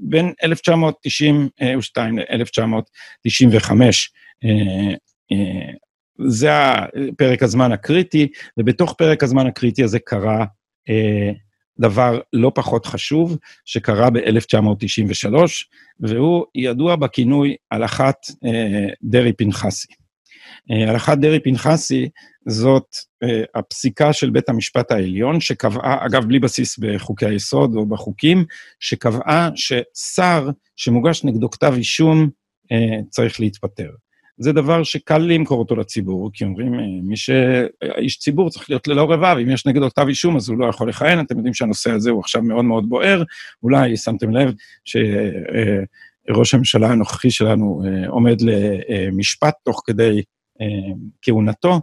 בין 0.00 0.32
1992 0.42 2.18
ל-1995, 2.18 3.72
אה, 4.44 4.94
אה, 5.32 5.72
זה 6.26 6.50
פרק 7.18 7.42
הזמן 7.42 7.72
הקריטי, 7.72 8.28
ובתוך 8.58 8.94
פרק 8.98 9.22
הזמן 9.22 9.46
הקריטי 9.46 9.84
הזה 9.84 9.98
קרה 9.98 10.44
אה, 10.88 11.32
דבר 11.78 12.20
לא 12.32 12.52
פחות 12.54 12.86
חשוב 12.86 13.38
שקרה 13.64 14.10
ב-1993, 14.10 15.34
והוא 16.00 16.44
ידוע 16.54 16.96
בכינוי 16.96 17.56
הלכת 17.70 18.16
אה, 18.44 18.86
דרעי-פנחסי. 19.02 19.99
אה, 20.70 20.90
הלכת 20.90 21.18
דרעי-פנחסי 21.18 22.08
זאת 22.48 22.86
אה, 23.22 23.42
הפסיקה 23.54 24.12
של 24.12 24.30
בית 24.30 24.48
המשפט 24.48 24.90
העליון, 24.90 25.40
שקבעה, 25.40 26.06
אגב, 26.06 26.24
בלי 26.24 26.38
בסיס 26.38 26.78
בחוקי 26.78 27.26
היסוד 27.26 27.74
או 27.74 27.86
בחוקים, 27.86 28.44
שקבעה 28.80 29.48
ששר 29.54 30.50
שמוגש 30.76 31.24
נגדו 31.24 31.50
כתב 31.50 31.72
אישום 31.76 32.28
אה, 32.72 33.02
צריך 33.10 33.40
להתפטר. 33.40 33.90
זה 34.38 34.52
דבר 34.52 34.82
שקל 34.82 35.18
למכור 35.18 35.58
אותו 35.58 35.76
לציבור, 35.76 36.30
כי 36.32 36.44
אומרים, 36.44 36.72
מי 37.02 37.16
שאיש 37.16 38.18
ציבור 38.18 38.50
צריך 38.50 38.70
להיות 38.70 38.88
ללא 38.88 39.12
רבב, 39.12 39.36
אם 39.42 39.50
יש 39.50 39.66
נגדו 39.66 39.90
כתב 39.90 40.06
אישום 40.08 40.36
אז 40.36 40.48
הוא 40.48 40.58
לא 40.58 40.66
יכול 40.66 40.88
לכהן, 40.88 41.20
אתם 41.20 41.36
יודעים 41.36 41.54
שהנושא 41.54 41.90
הזה 41.90 42.10
הוא 42.10 42.20
עכשיו 42.20 42.42
מאוד 42.42 42.64
מאוד 42.64 42.88
בוער, 42.88 43.22
אולי 43.62 43.96
שמתם 43.96 44.30
לב 44.30 44.52
שראש 44.84 46.54
הממשלה 46.54 46.88
הנוכחי 46.88 47.30
שלנו 47.30 47.82
עומד 48.08 48.36
למשפט 48.40 49.54
תוך 49.64 49.82
כדי 49.86 50.22
כהונתו, 51.22 51.80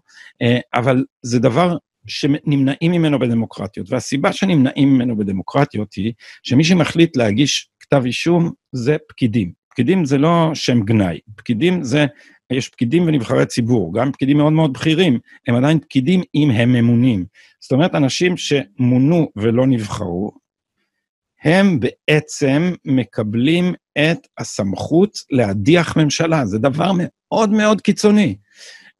אבל 0.73 1.05
זה 1.21 1.39
דבר 1.39 1.77
שנמנעים 2.07 2.91
ממנו 2.91 3.19
בדמוקרטיות, 3.19 3.91
והסיבה 3.91 4.33
שנמנעים 4.33 4.93
ממנו 4.93 5.17
בדמוקרטיות 5.17 5.93
היא 5.93 6.13
שמי 6.43 6.63
שמחליט 6.63 7.17
להגיש 7.17 7.69
כתב 7.79 8.01
אישום 8.05 8.51
זה 8.71 8.97
פקידים. 9.09 9.51
פקידים 9.69 10.05
זה 10.05 10.17
לא 10.17 10.51
שם 10.53 10.81
גנאי, 10.81 11.19
פקידים 11.35 11.83
זה 11.83 12.05
יש 12.53 12.69
פקידים 12.69 13.03
ונבחרי 13.07 13.45
ציבור, 13.45 13.93
גם 13.93 14.11
פקידים 14.11 14.37
מאוד 14.37 14.53
מאוד 14.53 14.73
בכירים, 14.73 15.19
הם 15.47 15.55
עדיין 15.55 15.79
פקידים 15.79 16.21
אם 16.35 16.51
הם 16.51 16.73
ממונים. 16.73 17.25
זאת 17.59 17.71
אומרת, 17.71 17.95
אנשים 17.95 18.37
שמונו 18.37 19.31
ולא 19.35 19.67
נבחרו, 19.67 20.31
הם 21.43 21.79
בעצם 21.79 22.73
מקבלים 22.85 23.73
את 23.97 24.17
הסמכות 24.37 25.17
להדיח 25.31 25.97
ממשלה, 25.97 26.45
זה 26.45 26.57
דבר 26.57 26.91
מאוד 26.97 27.49
מאוד 27.49 27.81
קיצוני. 27.81 28.35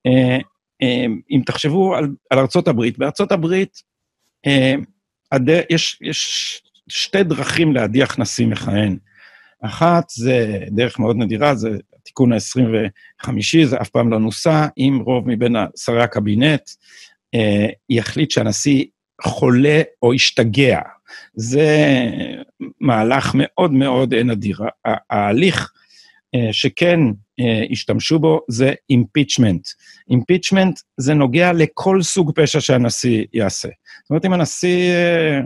אה, 0.08 0.38
אה, 0.82 1.06
אם 1.32 1.42
תחשבו 1.46 1.96
על, 1.96 2.08
על 2.30 2.40
ארצות 2.40 2.68
הברית, 2.68 2.98
בארצות 2.98 3.32
הברית 3.32 3.82
אה, 4.46 4.76
יש, 5.70 6.00
יש 6.02 6.62
שתי 6.88 7.24
דרכים 7.24 7.74
להדיח 7.74 8.20
נשיא 8.20 8.48
מכהן. 8.48 8.98
אחת 9.62 10.10
זה 10.10 10.60
דרך 10.68 11.00
מאוד 11.00 11.16
נדירה, 11.18 11.56
זה 11.56 11.70
התיקון 12.00 12.34
ה-25, 12.34 13.30
זה 13.66 13.82
אף 13.82 13.90
פעם 13.90 14.12
לא 14.12 14.20
נוסע, 14.20 14.68
אם 14.78 15.00
רוב 15.06 15.28
מבין 15.28 15.56
שרי 15.78 16.04
הקבינט 16.04 16.62
יחליט 17.90 18.32
שהנשיא 18.32 18.86
חולה 19.22 19.82
או 20.02 20.14
השתגע. 20.14 20.80
זה 21.36 21.78
מהלך 22.82 23.32
מאוד 23.34 23.72
מאוד 23.72 24.14
נדיר. 24.14 24.60
ההליך 25.10 25.72
שכן 26.52 27.00
השתמשו 27.72 28.20
בו 28.20 28.42
זה 28.48 28.74
אימפיצ'מנט. 28.90 29.68
אימפיצ'מנט 30.10 30.80
זה 30.98 31.14
נוגע 31.14 31.54
לכל 31.54 32.02
סוג 32.02 32.32
פשע 32.36 32.62
שהנשיא 32.62 33.26
יעשה. 33.34 33.70
זאת 34.04 34.10
אומרת, 34.10 34.26
אם 34.26 34.34
הנשיא 34.34 34.92
אה, 34.92 35.40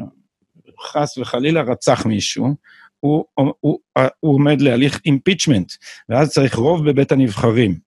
חס 0.92 1.18
וחלילה 1.18 1.62
רצח 1.62 2.06
מישהו, 2.06 2.56
הוא, 3.00 3.26
הוא, 3.34 3.54
הוא, 3.60 3.80
הוא 4.20 4.34
עומד 4.36 4.62
להליך 4.62 5.00
אימפיצ'מנט, 5.06 5.72
ואז 6.10 6.30
צריך 6.30 6.56
רוב 6.56 6.90
בבית 6.90 7.12
הנבחרים, 7.12 7.80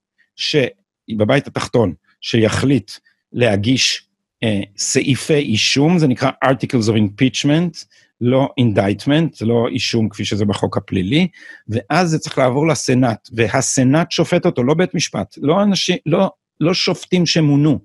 בבית 1.16 1.46
התחתון, 1.46 1.94
שיחליט 2.20 2.90
להגיש 3.32 4.08
אה, 4.42 4.60
סעיפי 4.76 5.34
אישום, 5.34 5.98
זה 5.98 6.06
נקרא 6.06 6.30
Articles 6.44 6.88
of 6.88 6.94
Impeachment, 6.94 7.84
לא 8.26 8.48
Indictment, 8.60 9.36
זה 9.36 9.46
לא 9.46 9.68
אישום 9.68 10.08
כפי 10.08 10.24
שזה 10.24 10.44
בחוק 10.44 10.76
הפלילי, 10.76 11.28
ואז 11.68 12.10
זה 12.10 12.18
צריך 12.18 12.38
לעבור 12.38 12.66
לסנאט, 12.68 13.28
והסנאט 13.32 14.10
שופט 14.10 14.46
אותו, 14.46 14.62
לא 14.62 14.74
בית 14.74 14.94
משפט, 14.94 15.34
לא 15.42 15.62
אנשים, 15.62 15.96
לא, 16.06 16.30
לא 16.60 16.74
שופטים 16.74 17.26
שמונו. 17.26 17.78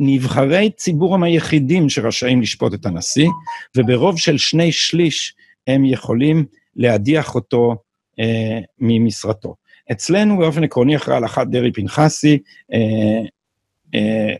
נבחרי 0.00 0.70
ציבור 0.76 1.14
הם 1.14 1.22
היחידים 1.22 1.88
שרשאים 1.88 2.42
לשפוט 2.42 2.74
את 2.74 2.86
הנשיא, 2.86 3.28
וברוב 3.76 4.18
של 4.18 4.38
שני 4.38 4.72
שליש 4.72 5.34
הם 5.66 5.84
יכולים 5.84 6.44
להדיח 6.76 7.34
אותו 7.34 7.76
אה, 8.20 8.58
ממשרתו. 8.78 9.54
אצלנו 9.92 10.38
באופן 10.38 10.64
עקרוני 10.64 10.96
אחרי 10.96 11.16
הלכת 11.16 11.46
דרעי-פנחסי, 11.50 12.38
אה, 12.72 12.78
אה, 13.94 14.34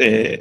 אה, 0.00 0.34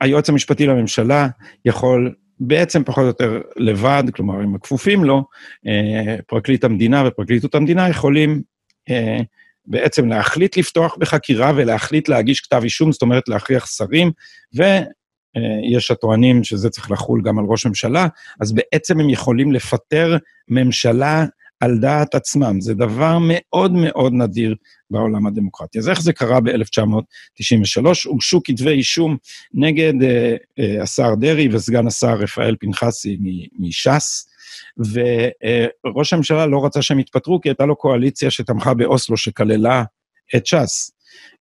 היועץ 0.00 0.28
המשפטי 0.28 0.66
לממשלה 0.66 1.28
יכול 1.64 2.14
בעצם 2.40 2.84
פחות 2.84 3.02
או 3.02 3.06
יותר 3.06 3.40
לבד, 3.56 4.02
כלומר, 4.14 4.34
הם 4.34 4.54
הכפופים 4.54 5.04
לו, 5.04 5.24
אה, 5.66 6.16
פרקליט 6.26 6.64
המדינה 6.64 7.02
ופרקליטות 7.06 7.54
המדינה 7.54 7.88
יכולים 7.88 8.42
אה, 8.90 9.18
בעצם 9.66 10.08
להחליט 10.08 10.56
לפתוח 10.56 10.96
בחקירה 10.98 11.52
ולהחליט 11.56 12.08
להגיש 12.08 12.40
כתב 12.40 12.60
אישום, 12.64 12.92
זאת 12.92 13.02
אומרת 13.02 13.28
להכריח 13.28 13.66
שרים, 13.66 14.10
ו... 14.56 14.62
אה, 15.36 15.76
יש 15.76 15.90
הטוענים 15.90 16.44
שזה 16.44 16.70
צריך 16.70 16.90
לחול 16.90 17.22
גם 17.22 17.38
על 17.38 17.44
ראש 17.48 17.66
ממשלה, 17.66 18.06
אז 18.40 18.52
בעצם 18.52 19.00
הם 19.00 19.10
יכולים 19.10 19.52
לפטר 19.52 20.16
ממשלה 20.48 21.24
על 21.60 21.78
דעת 21.78 22.14
עצמם. 22.14 22.60
זה 22.60 22.74
דבר 22.74 23.18
מאוד 23.20 23.72
מאוד 23.72 24.12
נדיר 24.12 24.54
בעולם 24.90 25.26
הדמוקרטי. 25.26 25.78
אז 25.78 25.88
איך 25.88 26.00
זה 26.00 26.12
קרה 26.12 26.40
ב-1993? 26.40 27.86
הוגשו 28.04 28.40
כתבי 28.44 28.70
אישום 28.70 29.16
נגד 29.54 29.92
uh, 29.92 30.60
uh, 30.60 30.82
השר 30.82 31.14
דרעי 31.14 31.48
וסגן 31.52 31.86
השר 31.86 32.14
רפאל 32.14 32.56
פנחסי 32.60 33.18
מש"ס, 33.58 34.28
וראש 34.78 36.12
uh, 36.12 36.16
הממשלה 36.16 36.46
לא 36.46 36.64
רצה 36.64 36.82
שהם 36.82 36.98
יתפטרו, 36.98 37.40
כי 37.40 37.48
הייתה 37.48 37.66
לו 37.66 37.76
קואליציה 37.76 38.30
שתמכה 38.30 38.74
באוסלו 38.74 39.16
שכללה 39.16 39.84
את 40.36 40.46
ש"ס, 40.46 40.90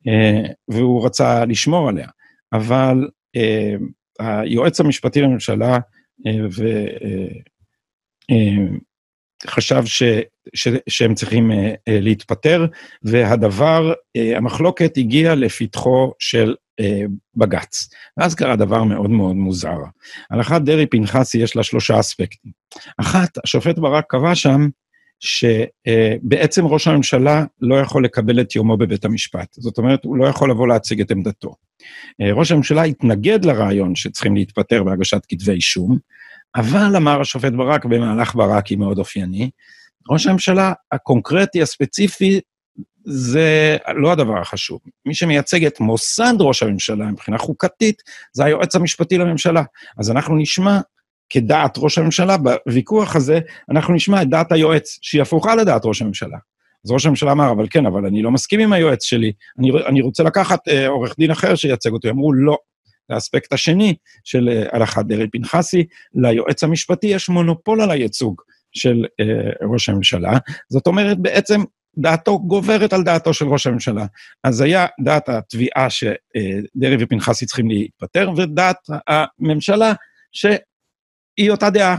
uh, 0.07 0.51
והוא 0.67 1.05
רצה 1.05 1.45
לשמור 1.45 1.89
עליה. 1.89 2.07
אבל 2.53 3.07
אה, 3.35 3.75
היועץ 4.19 4.79
המשפטי 4.79 5.21
לממשלה 5.21 5.77
אה, 9.47 9.77
אה, 9.77 9.85
ש, 9.85 10.03
ש, 10.53 10.67
שהם 10.89 11.13
צריכים 11.13 11.51
להתפטר, 11.87 12.65
והדבר, 13.03 13.93
המחלוקת 14.15 14.97
הגיעה 14.97 15.35
לפתחו 15.35 16.13
של 16.19 16.55
בג"ץ. 17.35 17.89
ואז 18.17 18.35
קרה 18.35 18.55
דבר 18.55 18.83
מאוד 18.83 19.09
מאוד 19.09 19.35
מוזר. 19.35 19.77
הלכת 20.31 20.61
דרעי-פנחסי 20.61 21.37
יש 21.37 21.55
לה 21.55 21.63
שלושה 21.63 21.99
אספקטים. 21.99 22.51
אחת, 22.97 23.37
השופט 23.43 23.79
ברק 23.79 24.05
קבע 24.07 24.35
שם 24.35 24.67
שבעצם 25.23 26.65
ראש 26.65 26.87
הממשלה 26.87 27.45
לא 27.61 27.75
יכול 27.75 28.05
לקבל 28.05 28.41
את 28.41 28.55
יומו 28.55 28.77
בבית 28.77 29.05
המשפט. 29.05 29.47
זאת 29.53 29.77
אומרת, 29.77 30.05
הוא 30.05 30.17
לא 30.17 30.27
יכול 30.27 30.51
לבוא 30.51 30.67
להציג 30.67 31.01
את 31.01 31.11
עמדתו. 31.11 31.55
ראש 32.33 32.51
הממשלה 32.51 32.83
התנגד 32.83 33.45
לרעיון 33.45 33.95
שצריכים 33.95 34.35
להתפטר 34.35 34.83
בהגשת 34.83 35.21
כתבי 35.29 35.51
אישום, 35.51 35.97
אבל 36.55 36.95
אמר 36.95 37.21
השופט 37.21 37.51
ברק 37.51 37.85
במהלך 37.85 38.35
ברקי 38.35 38.75
מאוד 38.75 38.97
אופייני, 38.97 39.49
ראש 40.09 40.27
הממשלה 40.27 40.73
הקונקרטי, 40.91 41.61
הספציפי, 41.61 42.39
זה 43.05 43.77
לא 43.95 44.11
הדבר 44.11 44.41
החשוב. 44.41 44.79
מי 45.05 45.13
שמייצג 45.13 45.65
את 45.65 45.79
מוסד 45.79 46.33
ראש 46.39 46.63
הממשלה 46.63 47.05
מבחינה 47.05 47.37
חוקתית, 47.37 48.03
זה 48.33 48.45
היועץ 48.45 48.75
המשפטי 48.75 49.17
לממשלה. 49.17 49.63
אז 49.97 50.11
אנחנו 50.11 50.35
נשמע 50.35 50.79
כדעת 51.29 51.73
ראש 51.77 51.97
הממשלה, 51.97 52.37
בוויכוח 52.37 53.15
הזה 53.15 53.39
אנחנו 53.71 53.93
נשמע 53.93 54.21
את 54.21 54.29
דעת 54.29 54.51
היועץ, 54.51 54.99
שהיא 55.01 55.21
הפוכה 55.21 55.55
לדעת 55.55 55.81
ראש 55.85 56.01
הממשלה. 56.01 56.37
אז 56.85 56.91
ראש 56.91 57.05
הממשלה 57.05 57.31
אמר, 57.31 57.51
אבל 57.51 57.67
כן, 57.69 57.85
אבל 57.85 58.05
אני 58.05 58.21
לא 58.21 58.31
מסכים 58.31 58.59
עם 58.59 58.73
היועץ 58.73 59.03
שלי, 59.03 59.31
אני, 59.59 59.71
אני 59.87 60.01
רוצה 60.01 60.23
לקחת 60.23 60.67
אה, 60.67 60.87
עורך 60.87 61.15
דין 61.19 61.31
אחר 61.31 61.55
שייצג 61.55 61.91
אותי. 61.91 62.09
אמרו, 62.09 62.33
לא. 62.33 62.57
האספקט 63.13 63.53
השני 63.53 63.95
של 64.23 64.49
אה, 64.49 64.63
הלכת 64.71 65.05
דרעי-פנחסי, 65.05 65.85
ליועץ 66.15 66.63
המשפטי 66.63 67.07
יש 67.07 67.29
מונופול 67.29 67.81
על 67.81 67.91
הייצוג 67.91 68.41
של 68.71 69.05
אה, 69.19 69.67
ראש 69.73 69.89
הממשלה. 69.89 70.37
זאת 70.69 70.87
אומרת, 70.87 71.17
בעצם 71.19 71.61
דעתו 71.97 72.39
גוברת 72.39 72.93
על 72.93 73.03
דעתו 73.03 73.33
של 73.33 73.45
ראש 73.45 73.67
הממשלה. 73.67 74.05
אז 74.43 74.61
היה 74.61 74.85
דעת 75.03 75.29
התביעה 75.29 75.89
שדרעי 75.89 76.97
ופנחסי 76.99 77.45
צריכים 77.45 77.69
להתפטר, 77.69 78.29
ודעת 78.37 78.77
הממשלה 79.07 79.93
שהיא 80.31 81.51
אותה 81.51 81.69
דעה. 81.69 81.97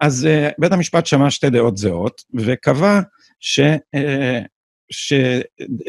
אז 0.00 0.28
uh, 0.28 0.54
בית 0.58 0.72
המשפט 0.72 1.06
שמע 1.06 1.30
שתי 1.30 1.50
דעות 1.50 1.76
זהות, 1.76 2.22
וקבע 2.34 3.00
ש... 3.40 3.60
uh, 3.60 4.46
שדרעי 4.90 5.86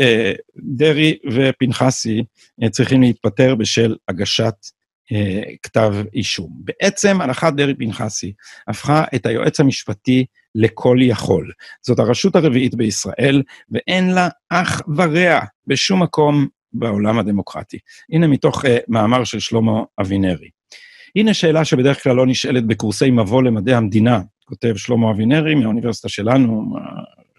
ופנחסי 1.31 2.23
צריכים 2.71 3.01
להתפטר 3.01 3.55
בשל 3.55 3.95
הגשת 4.07 4.55
כתב 5.63 5.95
אישום. 6.13 6.49
בעצם 6.60 7.21
הלכת 7.21 7.53
דרעי-פנחסי 7.57 8.33
הפכה 8.67 9.03
את 9.15 9.25
היועץ 9.25 9.60
המשפטי 9.60 10.25
לכל 10.55 10.97
יכול. 11.01 11.51
זאת 11.81 11.99
הרשות 11.99 12.36
הרביעית 12.36 12.75
בישראל, 12.75 13.43
ואין 13.71 14.10
לה 14.13 14.29
אח 14.49 14.81
ורע 14.95 15.39
בשום 15.67 16.03
מקום 16.03 16.47
בעולם 16.73 17.19
הדמוקרטי. 17.19 17.77
הנה 18.12 18.27
מתוך 18.27 18.65
uh, 18.65 18.67
מאמר 18.88 19.23
של 19.23 19.39
שלמה 19.39 19.83
אבינרי. 19.99 20.49
הנה 21.15 21.33
שאלה 21.33 21.65
שבדרך 21.65 22.03
כלל 22.03 22.15
לא 22.15 22.27
נשאלת 22.27 22.65
בקורסי 22.67 23.12
מבוא 23.12 23.43
למדעי 23.43 23.75
המדינה, 23.75 24.21
כותב 24.45 24.73
שלמה 24.77 25.12
אבינרי 25.12 25.55
מהאוניברסיטה 25.55 26.10
שלנו, 26.10 26.75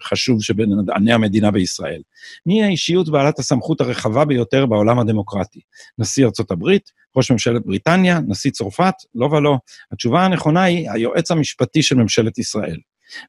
חשוב 0.03 0.43
שבין 0.43 0.69
מדעני 0.79 1.13
המדינה 1.13 1.51
בישראל. 1.51 2.01
מי 2.45 2.63
האישיות 2.63 3.09
בעלת 3.09 3.39
הסמכות 3.39 3.81
הרחבה 3.81 4.25
ביותר 4.25 4.65
בעולם 4.65 4.99
הדמוקרטי? 4.99 5.59
נשיא 5.97 6.25
ארצות 6.25 6.51
הברית, 6.51 6.91
ראש 7.15 7.31
ממשלת 7.31 7.65
בריטניה, 7.65 8.19
נשיא 8.27 8.51
צרפת? 8.51 8.93
לא 9.15 9.25
ולא. 9.25 9.57
התשובה 9.91 10.25
הנכונה 10.25 10.63
היא 10.63 10.91
היועץ 10.91 11.31
המשפטי 11.31 11.81
של 11.81 11.95
ממשלת 11.95 12.37
ישראל. 12.37 12.77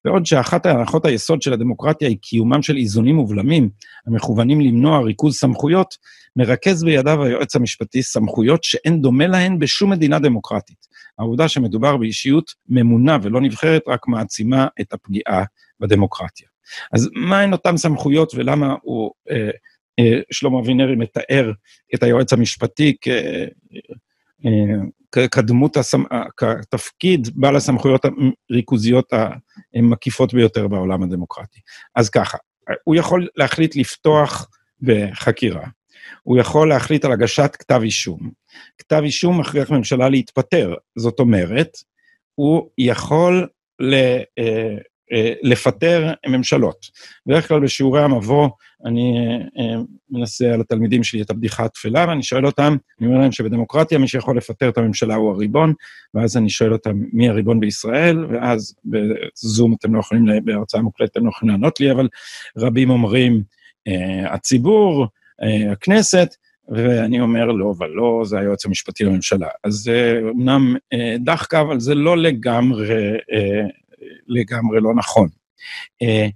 בעוד 0.05 0.27
שאחת 0.27 0.67
הנחות 0.67 1.05
היסוד 1.05 1.43
של 1.43 1.53
הדמוקרטיה 1.53 2.09
היא 2.09 2.17
קיומם 2.23 2.63
של 2.63 2.77
איזונים 2.77 3.19
ובלמים 3.19 3.71
המכוונים 4.07 4.61
למנוע 4.61 5.01
ריכוז 5.01 5.37
סמכויות, 5.37 5.95
מרכז 6.37 6.85
בידיו 6.85 7.25
היועץ 7.25 7.57
המשפטי 7.57 8.03
סמכויות 8.03 8.65
שאין 8.65 9.01
דומה 9.03 9.27
להן 9.27 9.59
בשום 9.59 9.91
מדינה 9.91 10.19
דמוקרטית. 10.19 10.87
העובדה 11.19 11.49
שמדובר 11.49 11.97
באישיות 11.97 12.51
ממונה 12.69 13.19
ולא 13.23 13.41
נבחרת 13.41 13.83
רק 13.89 14.09
מעצימה 14.09 14.67
את 14.81 14.93
הפגיעה 14.93 15.45
בדמוקרטיה. 15.81 16.50
אז 16.93 17.09
מהן 17.15 17.53
אותן 17.53 17.77
סמכויות 17.77 18.33
ולמה 18.35 18.75
הוא, 18.83 19.11
אה, 19.31 19.51
אה, 19.99 20.21
שלמה 20.31 20.61
אבינרי 20.61 20.97
מתאר 20.97 21.53
את 21.95 22.03
היועץ 22.03 22.33
המשפטי 22.33 22.97
כ... 23.01 23.09
אה, 24.47 25.27
כדמות, 25.31 25.77
הסמ... 25.77 26.03
כתפקיד 26.37 27.29
בעל 27.35 27.57
הסמכויות 27.57 28.05
הריכוזיות 28.51 29.13
המקיפות 29.75 30.35
ביותר 30.35 30.69
בעולם 30.69 31.03
הדמוקרטי. 31.03 31.61
אז 31.95 32.11
ככה, 32.11 32.39
הוא 32.85 32.97
יכול 32.97 33.29
להחליט 33.37 33.77
לפתוח 33.77 34.49
בחקירה, 34.81 35.67
הוא 36.23 36.39
יכול 36.39 36.69
להחליט 36.69 37.05
על 37.05 37.13
הגשת 37.13 37.57
כתב 37.59 37.81
אישום. 37.83 38.31
כתב 38.79 39.01
אישום 39.05 39.41
מכריח 39.41 39.71
ממשלה 39.71 40.09
להתפטר, 40.09 40.75
זאת 40.99 41.21
אומרת, 41.21 41.71
הוא 42.35 42.71
יכול 42.79 43.49
ל... 43.81 43.95
אה, 45.13 45.19
אה, 45.19 45.33
לפטר 45.43 46.13
ממשלות. 46.27 46.87
בדרך 47.27 47.49
כלל 47.49 47.61
בשיעורי 47.61 48.03
המבוא 48.03 48.49
אני 48.85 49.19
אה, 49.59 49.83
מנסה 50.11 50.55
על 50.55 50.61
התלמידים 50.61 51.05
שלי 51.05 51.23
את 51.23 51.31
הבדיחה 51.31 51.65
התפלה, 51.65 52.05
ואני 52.09 52.23
שואל 52.23 52.47
אותם, 52.47 52.77
אני 53.01 53.09
אומר 53.09 53.19
להם 53.21 53.33
שבדמוקרטיה 53.33 53.99
מי 53.99 54.09
שיכול 54.09 54.37
לפטר 54.37 54.69
את 54.69 54.79
הממשלה 54.79 55.15
הוא 55.15 55.31
הריבון, 55.31 55.73
ואז 56.15 56.37
אני 56.37 56.51
שואל 56.51 56.73
אותם 56.73 56.93
מי 57.13 57.29
הריבון 57.29 57.61
בישראל, 57.61 58.25
ואז 58.25 58.75
בזום 58.85 59.75
אתם 59.79 59.95
לא 59.95 60.01
יכולים, 60.01 60.27
בהרצאה 60.45 60.83
מוקלטת 60.83 61.13
אתם 61.13 61.25
לא 61.25 61.31
יכולים 61.31 61.55
לענות 61.55 61.81
לי, 61.81 61.91
אבל 61.91 62.09
רבים 62.59 62.91
אומרים 62.91 63.43
אה, 63.89 64.35
הציבור, 64.35 65.07
הכנסת, 65.73 66.35
ואני 66.69 67.21
אומר 67.21 67.47
לא, 67.47 67.75
אבל 67.79 67.89
לא, 67.89 68.23
זה 68.25 68.39
היועץ 68.39 68.67
המשפטי 68.67 69.05
לממשלה. 69.05 69.49
אז 69.65 69.91
אמנם 70.31 70.77
דחקה, 71.19 71.61
אבל 71.61 71.81
זה 71.81 71.95
לא 71.95 72.17
לגמרי 72.17 73.17
לגמרי 74.29 74.81
לא 74.81 74.95
נכון. 74.95 75.29
Uh, 76.05 76.31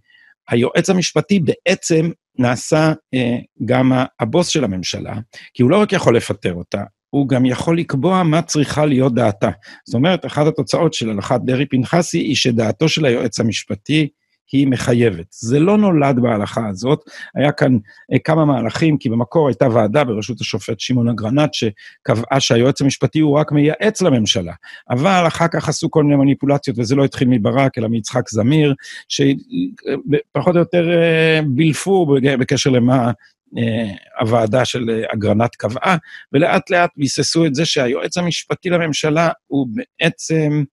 היועץ 0.48 0.90
המשפטי 0.90 1.40
בעצם 1.40 2.10
נעשה 2.38 2.92
uh, 2.92 3.18
גם 3.64 3.92
הבוס 4.20 4.48
של 4.48 4.64
הממשלה, 4.64 5.14
כי 5.54 5.62
הוא 5.62 5.70
לא 5.70 5.80
רק 5.80 5.92
יכול 5.92 6.16
לפטר 6.16 6.54
אותה, 6.54 6.82
הוא 7.10 7.28
גם 7.28 7.46
יכול 7.46 7.78
לקבוע 7.78 8.22
מה 8.22 8.42
צריכה 8.42 8.86
להיות 8.86 9.14
דעתה. 9.14 9.50
זאת 9.86 9.94
אומרת, 9.94 10.26
אחת 10.26 10.46
התוצאות 10.46 10.94
של 10.94 11.10
הלכת 11.10 11.40
דרעי-פנחסי 11.44 12.18
היא 12.18 12.36
שדעתו 12.36 12.88
של 12.88 13.04
היועץ 13.04 13.40
המשפטי 13.40 14.08
היא 14.52 14.66
מחייבת. 14.66 15.26
זה 15.30 15.60
לא 15.60 15.78
נולד 15.78 16.20
בהלכה 16.20 16.68
הזאת, 16.68 16.98
היה 17.34 17.52
כאן 17.52 17.78
אה, 18.12 18.18
כמה 18.18 18.44
מהלכים, 18.44 18.98
כי 18.98 19.08
במקור 19.08 19.48
הייתה 19.48 19.68
ועדה 19.68 20.04
בראשות 20.04 20.40
השופט 20.40 20.80
שמעון 20.80 21.08
אגרנט, 21.08 21.50
שקבעה 21.54 22.40
שהיועץ 22.40 22.80
המשפטי 22.80 23.20
הוא 23.20 23.38
רק 23.38 23.52
מייעץ 23.52 24.02
לממשלה. 24.02 24.52
אבל 24.90 25.24
אחר 25.26 25.48
כך 25.48 25.68
עשו 25.68 25.90
כל 25.90 26.04
מיני 26.04 26.16
מניפולציות, 26.16 26.78
וזה 26.78 26.96
לא 26.96 27.04
התחיל 27.04 27.28
מברק, 27.28 27.78
אלא 27.78 27.88
מיצחק 27.88 28.30
זמיר, 28.30 28.74
שפחות 29.08 30.54
או 30.54 30.60
יותר 30.60 30.90
אה, 30.92 31.40
בילפו 31.46 32.06
בקשר 32.38 32.70
למה 32.70 33.10
אה, 33.58 33.90
הוועדה 34.20 34.64
של 34.64 35.04
אגרנט 35.14 35.54
קבעה, 35.54 35.96
ולאט 36.32 36.70
לאט 36.70 36.90
ביססו 36.96 37.46
את 37.46 37.54
זה 37.54 37.64
שהיועץ 37.64 38.18
המשפטי 38.18 38.70
לממשלה 38.70 39.28
הוא 39.46 39.68
בעצם... 40.00 40.64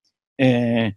אה, 0.41 0.87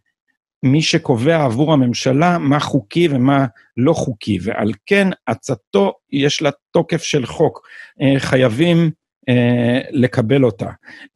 מי 0.65 0.83
שקובע 0.83 1.45
עבור 1.45 1.73
הממשלה 1.73 2.39
מה 2.39 2.61
חוקי 2.61 3.09
ומה 3.11 3.47
לא 3.77 3.93
חוקי, 3.93 4.39
ועל 4.43 4.73
כן 4.87 5.09
עצתו 5.27 5.93
יש 6.13 6.43
לה 6.43 6.51
תוקף 6.71 7.03
של 7.03 7.27
חוק. 7.27 7.67
אה, 8.01 8.15
חייבים 8.19 8.91
אה, 9.29 9.81
לקבל 9.91 10.45
אותה. 10.45 10.71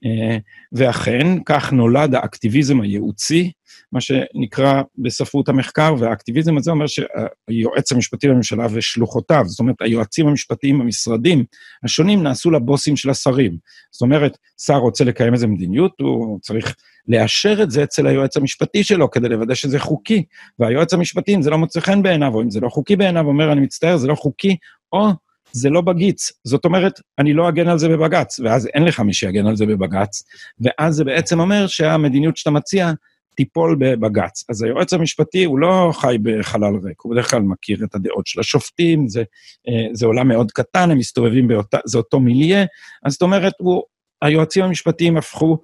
אה, 0.04 0.36
ואכן, 0.72 1.26
כך 1.46 1.72
נולד 1.72 2.14
האקטיביזם 2.14 2.80
הייעוצי, 2.80 3.52
מה 3.92 4.00
שנקרא 4.00 4.82
בספרות 4.98 5.48
המחקר, 5.48 5.94
והאקטיביזם 5.98 6.56
הזה 6.56 6.70
אומר 6.70 6.86
שהיועץ 6.86 7.92
המשפטי 7.92 8.28
לממשלה 8.28 8.66
ושלוחותיו, 8.72 9.44
זאת 9.46 9.60
אומרת, 9.60 9.76
היועצים 9.80 10.28
המשפטיים 10.28 10.78
במשרדים 10.78 11.44
השונים 11.84 12.22
נעשו 12.22 12.50
לבוסים 12.50 12.96
של 12.96 13.10
השרים. 13.10 13.56
זאת 13.90 14.02
אומרת, 14.02 14.38
שר 14.60 14.76
רוצה 14.76 15.04
לקיים 15.04 15.32
איזו 15.34 15.48
מדיניות, 15.48 15.92
הוא 16.00 16.40
צריך 16.40 16.76
לאשר 17.08 17.62
את 17.62 17.70
זה 17.70 17.82
אצל 17.82 18.06
היועץ 18.06 18.36
המשפטי 18.36 18.84
שלו 18.84 19.10
כדי 19.10 19.28
לוודא 19.28 19.54
שזה 19.54 19.78
חוקי, 19.78 20.24
והיועץ 20.58 20.94
המשפטי, 20.94 21.34
אם 21.34 21.42
זה 21.42 21.50
לא 21.50 21.58
מוצא 21.58 21.80
חן 21.80 22.02
בעיניו, 22.02 22.34
או 22.34 22.42
אם 22.42 22.50
זה 22.50 22.60
לא 22.60 22.68
חוקי 22.68 22.96
בעיניו, 22.96 23.26
אומר, 23.26 23.52
אני 23.52 23.60
מצטער, 23.60 23.96
זה 23.96 24.06
לא 24.06 24.14
חוקי, 24.14 24.56
או 24.92 25.08
זה 25.52 25.70
לא 25.70 25.80
בגיץ. 25.80 26.32
זאת 26.44 26.64
אומרת, 26.64 27.00
אני 27.18 27.32
לא 27.32 27.48
אגן 27.48 27.68
על 27.68 27.78
זה 27.78 27.88
בבג"ץ, 27.88 28.40
ואז 28.40 28.66
אין 28.66 28.84
לך 28.84 29.00
מי 29.00 29.12
שיגן 29.12 29.46
על 29.46 29.56
זה 29.56 29.66
בבג"ץ, 29.66 30.22
ואז 30.60 30.94
זה 30.94 31.04
בעצם 31.04 31.40
אומר 31.40 31.66
שהמדיניות 31.66 32.36
שאתה 32.36 32.50
מציע 32.50 32.90
תיפול 33.38 33.76
בבג"ץ. 33.78 34.44
אז 34.48 34.62
היועץ 34.62 34.92
המשפטי 34.92 35.44
הוא 35.44 35.58
לא 35.58 35.90
חי 35.94 36.16
בחלל 36.22 36.74
ריק, 36.84 37.00
הוא 37.00 37.12
בדרך 37.12 37.30
כלל 37.30 37.42
מכיר 37.42 37.84
את 37.84 37.94
הדעות 37.94 38.26
של 38.26 38.40
השופטים, 38.40 39.08
זה, 39.08 39.22
אה, 39.68 39.86
זה 39.92 40.06
עולם 40.06 40.28
מאוד 40.28 40.52
קטן, 40.52 40.90
הם 40.90 40.98
מסתובבים 40.98 41.48
באותה, 41.48 41.78
זה 41.84 41.98
אותו 41.98 42.20
מיליה, 42.20 42.64
אז 43.04 43.12
זאת 43.12 43.22
אומרת, 43.22 43.52
הוא, 43.58 43.82
היועצים 44.22 44.64
המשפטיים 44.64 45.16
הפכו 45.16 45.58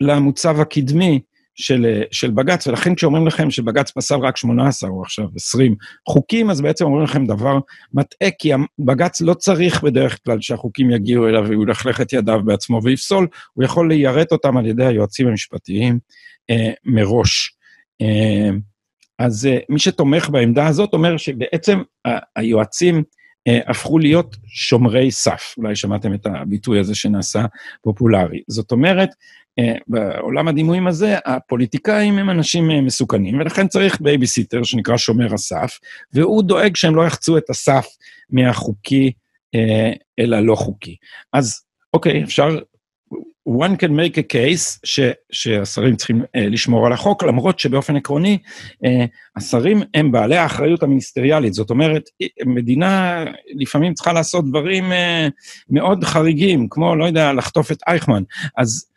למוצב 0.00 0.60
הקדמי 0.60 1.20
של, 1.60 2.02
של 2.10 2.30
בג"ץ, 2.30 2.66
ולכן 2.66 2.94
כשאומרים 2.94 3.26
לכם 3.26 3.50
שבג"ץ 3.50 3.90
פסל 3.90 4.14
רק 4.14 4.36
18 4.36 4.90
או 4.90 5.02
עכשיו 5.02 5.24
20 5.36 5.74
חוקים, 6.08 6.50
אז 6.50 6.60
בעצם 6.60 6.84
אומרים 6.84 7.04
לכם 7.04 7.26
דבר 7.26 7.58
מטעה, 7.94 8.30
כי 8.38 8.50
בג"ץ 8.78 9.20
לא 9.20 9.34
צריך 9.34 9.82
בדרך 9.82 10.18
כלל 10.24 10.40
שהחוקים 10.40 10.90
יגיעו 10.90 11.28
אליו 11.28 11.44
והוא 11.48 11.64
ילכלך 11.64 12.00
את 12.00 12.12
ידיו 12.12 12.40
בעצמו 12.44 12.80
ויפסול, 12.84 13.26
הוא 13.52 13.64
יכול 13.64 13.88
ליירט 13.88 14.32
אותם 14.32 14.56
על 14.56 14.66
ידי 14.66 14.84
היועצים 14.84 15.28
המשפטיים 15.28 15.98
אה, 16.50 16.70
מראש. 16.84 17.56
אה, 18.02 18.50
אז 19.18 19.46
אה, 19.46 19.58
מי 19.68 19.78
שתומך 19.78 20.30
בעמדה 20.30 20.66
הזאת 20.66 20.92
אומר 20.92 21.16
שבעצם 21.16 21.82
היועצים 22.36 22.96
אה, 22.96 23.00
הפכו 23.66 23.98
להיות 23.98 24.36
שומרי 24.46 25.10
סף. 25.10 25.54
אולי 25.58 25.76
שמעתם 25.76 26.14
את 26.14 26.26
הביטוי 26.26 26.78
הזה 26.78 26.94
שנעשה 26.94 27.44
פופולרי. 27.82 28.40
זאת 28.48 28.72
אומרת, 28.72 29.08
אה, 29.58 29.74
בעולם 29.86 30.48
הדימויים 30.48 30.86
הזה, 30.86 31.16
הפוליטיקאים 31.24 32.18
הם 32.18 32.30
אנשים 32.30 32.70
אה, 32.70 32.80
מסוכנים, 32.80 33.38
ולכן 33.38 33.68
צריך 33.68 34.00
בייביסיטר 34.00 34.62
שנקרא 34.62 34.96
שומר 34.96 35.34
הסף, 35.34 35.78
והוא 36.12 36.42
דואג 36.42 36.76
שהם 36.76 36.96
לא 36.96 37.06
יחצו 37.06 37.38
את 37.38 37.50
הסף 37.50 37.86
מהחוקי 38.30 39.12
אל 40.18 40.34
הלא 40.34 40.54
חוקי. 40.54 40.96
אז 41.32 41.62
אוקיי, 41.94 42.24
אפשר 42.24 42.58
one 43.48 43.76
can 43.76 43.90
make 43.90 44.16
a 44.18 44.22
case 44.22 44.78
ש, 44.84 45.00
שהשרים 45.32 45.96
צריכים 45.96 46.22
uh, 46.22 46.26
לשמור 46.34 46.86
על 46.86 46.92
החוק, 46.92 47.22
למרות 47.22 47.58
שבאופן 47.58 47.96
עקרוני 47.96 48.38
uh, 48.84 48.88
השרים 49.36 49.82
הם 49.94 50.12
בעלי 50.12 50.36
האחריות 50.36 50.82
המיניסטריאלית. 50.82 51.54
זאת 51.54 51.70
אומרת, 51.70 52.02
מדינה 52.46 53.24
לפעמים 53.54 53.94
צריכה 53.94 54.12
לעשות 54.12 54.48
דברים 54.48 54.92
uh, 54.92 55.30
מאוד 55.70 56.04
חריגים, 56.04 56.68
כמו, 56.70 56.96
לא 56.96 57.04
יודע, 57.04 57.32
לחטוף 57.32 57.72
את 57.72 57.78
אייכמן. 57.88 58.22
אז 58.56 58.89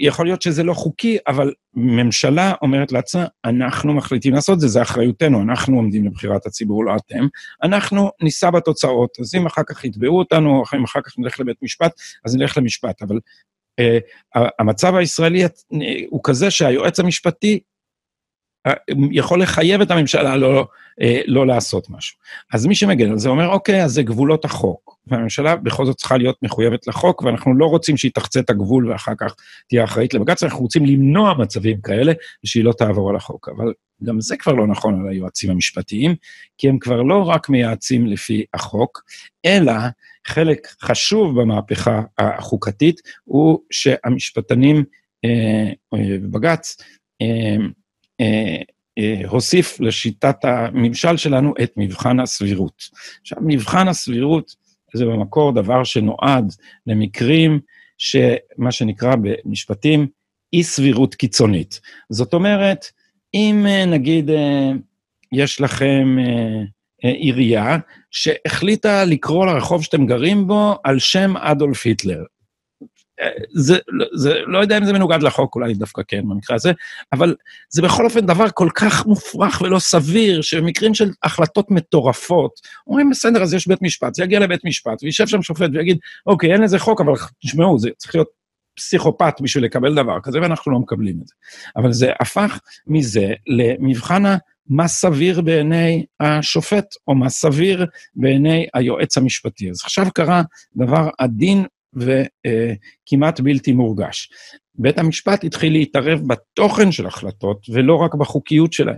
יכול 0.00 0.26
להיות 0.26 0.42
שזה 0.42 0.62
לא 0.62 0.74
חוקי, 0.74 1.18
אבל 1.26 1.52
ממשלה 1.74 2.52
אומרת 2.62 2.92
לעצמה, 2.92 3.26
אנחנו 3.44 3.92
מחליטים 3.92 4.34
לעשות 4.34 4.54
את 4.54 4.60
זה, 4.60 4.68
זה 4.68 4.82
אחריותנו, 4.82 5.42
אנחנו 5.42 5.76
עומדים 5.76 6.04
לבחירת 6.04 6.46
הציבור, 6.46 6.84
לא 6.84 6.96
אתם, 6.96 7.26
אנחנו 7.62 8.10
נישא 8.22 8.50
בתוצאות, 8.50 9.10
אז 9.20 9.34
אם 9.34 9.46
אחר 9.46 9.62
כך 9.66 9.84
יתבעו 9.84 10.18
אותנו, 10.18 10.62
אם 10.76 10.84
אחר 10.84 11.00
כך 11.04 11.18
נלך 11.18 11.40
לבית 11.40 11.62
משפט, 11.62 11.92
אז 12.24 12.36
נלך 12.36 12.58
למשפט, 12.58 13.02
אבל 13.02 13.18
uh, 13.80 14.40
המצב 14.58 14.94
הישראלי 14.94 15.42
הוא 16.10 16.20
כזה 16.24 16.50
שהיועץ 16.50 17.00
המשפטי 17.00 17.60
יכול 19.12 19.42
לחייב 19.42 19.80
את 19.80 19.90
הממשלה 19.90 20.36
לא, 20.36 20.66
אה, 21.00 21.20
לא 21.26 21.46
לעשות 21.46 21.90
משהו. 21.90 22.18
אז 22.52 22.66
מי 22.66 22.74
שמגן 22.74 23.10
על 23.10 23.18
זה 23.18 23.28
אומר, 23.28 23.48
אוקיי, 23.48 23.84
אז 23.84 23.92
זה 23.92 24.02
גבולות 24.02 24.44
החוק. 24.44 24.96
והממשלה 25.06 25.56
בכל 25.56 25.86
זאת 25.86 25.96
צריכה 25.96 26.16
להיות 26.16 26.36
מחויבת 26.42 26.86
לחוק, 26.86 27.22
ואנחנו 27.22 27.54
לא 27.54 27.66
רוצים 27.66 27.96
שהיא 27.96 28.10
תחצה 28.14 28.40
את 28.40 28.50
הגבול 28.50 28.90
ואחר 28.90 29.12
כך 29.18 29.34
תהיה 29.68 29.84
אחראית 29.84 30.14
לבג"ץ, 30.14 30.42
אנחנו 30.42 30.60
רוצים 30.60 30.86
למנוע 30.86 31.34
מצבים 31.38 31.80
כאלה, 31.80 32.12
ושהיא 32.44 32.64
לא 32.64 32.72
תעבור 32.72 33.10
על 33.10 33.16
החוק. 33.16 33.48
אבל 33.56 33.72
גם 34.04 34.20
זה 34.20 34.36
כבר 34.36 34.52
לא 34.52 34.66
נכון 34.66 35.00
על 35.00 35.08
היועצים 35.08 35.50
המשפטיים, 35.50 36.14
כי 36.58 36.68
הם 36.68 36.78
כבר 36.78 37.02
לא 37.02 37.22
רק 37.22 37.48
מייעצים 37.48 38.06
לפי 38.06 38.44
החוק, 38.54 39.02
אלא 39.44 39.72
חלק 40.26 40.68
חשוב 40.82 41.40
במהפכה 41.40 42.02
החוקתית 42.18 43.00
הוא 43.24 43.58
שהמשפטנים 43.70 44.84
אה, 45.24 45.70
אה, 45.94 46.18
בבג"ץ, 46.18 46.76
אה, 47.22 47.26
אה, 47.26 47.56
הוסיף 49.28 49.80
לשיטת 49.80 50.44
הממשל 50.44 51.16
שלנו 51.16 51.54
את 51.62 51.72
מבחן 51.76 52.20
הסבירות. 52.20 52.82
עכשיו, 53.20 53.38
מבחן 53.40 53.88
הסבירות 53.88 54.54
זה 54.94 55.04
במקור 55.04 55.52
דבר 55.52 55.84
שנועד 55.84 56.52
למקרים 56.86 57.60
שמה 57.98 58.72
שנקרא 58.72 59.14
במשפטים 59.16 60.06
אי 60.52 60.62
סבירות 60.62 61.14
קיצונית. 61.14 61.80
זאת 62.10 62.34
אומרת, 62.34 62.84
אם 63.34 63.66
אה, 63.68 63.84
נגיד 63.84 64.30
יש 65.32 65.60
לכם 65.60 66.16
עירייה 67.02 67.78
שהחליטה 68.10 69.04
לקרוא 69.04 69.46
לרחוב 69.46 69.82
שאתם 69.82 70.06
גרים 70.06 70.46
בו 70.46 70.78
על 70.84 70.98
שם 70.98 71.36
אדולף 71.36 71.86
היטלר, 71.86 72.24
זה, 73.52 73.78
זה, 74.14 74.34
לא 74.46 74.58
יודע 74.58 74.78
אם 74.78 74.84
זה 74.84 74.92
מנוגד 74.92 75.22
לחוק, 75.22 75.54
אולי 75.54 75.74
דווקא 75.74 76.02
כן 76.08 76.22
במקרה 76.28 76.56
הזה, 76.56 76.72
אבל 77.12 77.34
זה 77.70 77.82
בכל 77.82 78.04
אופן 78.04 78.26
דבר 78.26 78.46
כל 78.54 78.68
כך 78.74 79.06
מופרך 79.06 79.60
ולא 79.60 79.78
סביר, 79.78 80.42
שבמקרים 80.42 80.94
של 80.94 81.10
החלטות 81.22 81.70
מטורפות, 81.70 82.52
אומרים, 82.86 83.10
בסדר, 83.10 83.42
אז 83.42 83.54
יש 83.54 83.66
בית 83.66 83.82
משפט, 83.82 84.14
זה 84.14 84.24
יגיע 84.24 84.40
לבית 84.40 84.64
משפט, 84.64 85.02
וישב 85.02 85.26
שם 85.26 85.42
שופט 85.42 85.70
ויגיד, 85.72 85.98
אוקיי, 86.26 86.52
אין 86.52 86.62
לזה 86.62 86.78
חוק, 86.78 87.00
אבל 87.00 87.12
תשמעו, 87.40 87.78
זה 87.78 87.90
צריך 87.98 88.14
להיות 88.14 88.28
פסיכופת 88.76 89.34
בשביל 89.40 89.64
לקבל 89.64 89.94
דבר 89.94 90.18
כזה, 90.22 90.40
ואנחנו 90.40 90.72
לא 90.72 90.78
מקבלים 90.78 91.18
את 91.22 91.26
זה. 91.26 91.34
אבל 91.76 91.92
זה 91.92 92.12
הפך 92.20 92.58
מזה 92.86 93.32
למבחן 93.46 94.22
מה 94.68 94.88
סביר 94.88 95.40
בעיני 95.40 96.04
השופט, 96.20 96.86
או 97.08 97.14
מה 97.14 97.28
סביר 97.28 97.86
בעיני 98.14 98.66
היועץ 98.74 99.18
המשפטי. 99.18 99.70
אז 99.70 99.80
עכשיו 99.84 100.06
קרה 100.14 100.42
דבר 100.76 101.08
עדין 101.18 101.64
וכמעט 101.94 103.40
בלתי 103.40 103.72
מורגש. 103.72 104.30
בית 104.74 104.98
המשפט 104.98 105.44
התחיל 105.44 105.72
להתערב 105.72 106.20
בתוכן 106.26 106.92
של 106.92 107.06
החלטות 107.06 107.66
ולא 107.72 107.96
רק 107.96 108.14
בחוקיות 108.14 108.72
שלהן. 108.72 108.96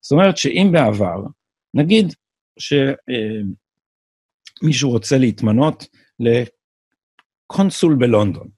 זאת 0.00 0.12
אומרת 0.12 0.36
שאם 0.36 0.68
בעבר, 0.72 1.22
נגיד 1.74 2.14
שמישהו 4.62 4.90
רוצה 4.90 5.18
להתמנות 5.18 5.86
לקונסול 6.20 7.94
בלונדון, 7.94 8.48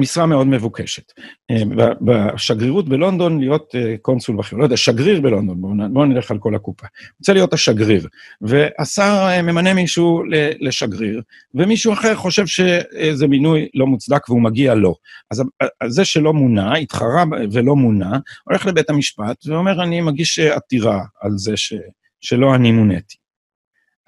משרה 0.00 0.26
מאוד 0.26 0.46
מבוקשת. 0.46 1.12
אה, 1.50 1.62
בשגרירות 2.00 2.88
בלונדון 2.88 3.40
להיות 3.40 3.74
אה, 3.74 3.94
קונסול 4.02 4.36
בכיר, 4.36 4.58
לא 4.58 4.64
יודע, 4.64 4.76
שגריר 4.76 5.20
בלונדון, 5.20 5.60
בואו 5.60 5.74
בוא 5.90 6.06
נלך 6.06 6.30
על 6.30 6.38
כל 6.38 6.54
הקופה. 6.54 6.86
רוצה 7.18 7.32
להיות 7.32 7.52
השגריר, 7.52 8.08
והשר 8.40 9.26
אה, 9.28 9.42
ממנה 9.42 9.74
מישהו 9.74 10.22
לשגריר, 10.60 11.22
ומישהו 11.54 11.92
אחר 11.92 12.14
חושב 12.14 12.46
שזה 12.46 13.26
מינוי 13.28 13.68
לא 13.74 13.86
מוצדק 13.86 14.28
והוא 14.28 14.42
מגיע 14.42 14.74
לו. 14.74 14.94
אז 15.30 15.42
זה 15.86 16.04
שלא 16.04 16.32
מונה, 16.32 16.74
התחרה 16.74 17.24
ולא 17.52 17.76
מונה, 17.76 18.18
הולך 18.44 18.66
לבית 18.66 18.90
המשפט 18.90 19.46
ואומר, 19.46 19.82
אני 19.82 20.00
מגיש 20.00 20.38
עתירה 20.38 21.04
על 21.20 21.30
זה 21.36 21.56
ש, 21.56 21.74
שלא 22.20 22.54
אני 22.54 22.72
מוניתי. 22.72 23.16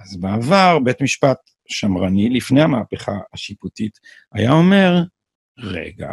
אז 0.00 0.16
בעבר, 0.16 0.78
בית 0.84 1.02
משפט 1.02 1.38
שמרני, 1.68 2.28
לפני 2.30 2.62
המהפכה 2.62 3.12
השיפוטית, 3.32 3.98
היה 4.32 4.52
אומר, 4.52 5.02
רגע, 5.58 6.10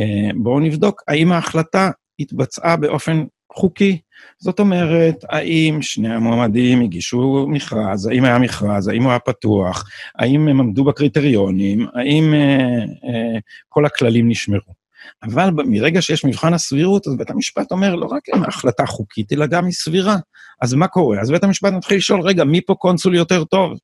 אה, 0.00 0.30
בואו 0.34 0.60
נבדוק 0.60 1.02
האם 1.08 1.32
ההחלטה 1.32 1.90
התבצעה 2.20 2.76
באופן 2.76 3.24
חוקי. 3.52 3.98
זאת 4.38 4.60
אומרת, 4.60 5.24
האם 5.28 5.82
שני 5.82 6.14
המועמדים 6.14 6.80
הגישו 6.80 7.46
מכרז, 7.48 8.06
האם 8.06 8.24
היה 8.24 8.38
מכרז, 8.38 8.88
האם 8.88 9.02
הוא 9.02 9.10
היה 9.10 9.18
פתוח, 9.18 9.84
האם 10.14 10.48
הם 10.48 10.60
עמדו 10.60 10.84
בקריטריונים, 10.84 11.86
האם 11.94 12.34
אה, 12.34 12.84
אה, 13.08 13.38
כל 13.68 13.86
הכללים 13.86 14.28
נשמרו. 14.28 14.84
אבל 15.22 15.50
מרגע 15.50 16.02
שיש 16.02 16.24
מבחן 16.24 16.54
הסבירות, 16.54 17.06
אז 17.06 17.16
בית 17.16 17.30
המשפט 17.30 17.72
אומר, 17.72 17.94
לא 17.94 18.06
רק 18.06 18.22
אם 18.36 18.42
ההחלטה 18.42 18.86
חוקית, 18.86 19.32
אלא 19.32 19.46
גם 19.46 19.64
היא 19.64 19.72
סבירה. 19.72 20.16
אז 20.60 20.74
מה 20.74 20.86
קורה? 20.86 21.20
אז 21.20 21.30
בית 21.30 21.44
המשפט 21.44 21.72
מתחיל 21.72 21.96
לשאול, 21.96 22.20
רגע, 22.20 22.44
מי 22.44 22.60
פה 22.60 22.74
קונסול 22.74 23.14
יותר 23.14 23.44
טוב? 23.44 23.78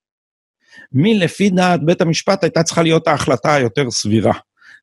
מי 0.93 1.19
לפי 1.19 1.51
דעת 1.51 1.85
בית 1.85 2.01
המשפט 2.01 2.45
הייתה 2.45 2.63
צריכה 2.63 2.83
להיות 2.83 3.09
ההחלטה 3.09 3.55
היותר 3.55 3.91
סבירה? 3.91 4.33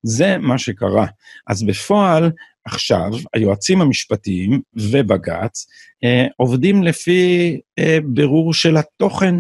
זה 0.04 0.38
מה 0.38 0.58
שקרה. 0.58 1.06
אז 1.48 1.64
בפועל, 1.64 2.32
עכשיו, 2.66 3.12
היועצים 3.34 3.82
המשפטיים 3.82 4.62
ובג"ץ 4.74 5.68
אה, 6.04 6.26
עובדים 6.38 6.84
לפי 6.84 7.60
אה, 7.80 7.98
בירור 8.06 8.54
של 8.54 8.78
התוכן, 8.78 9.36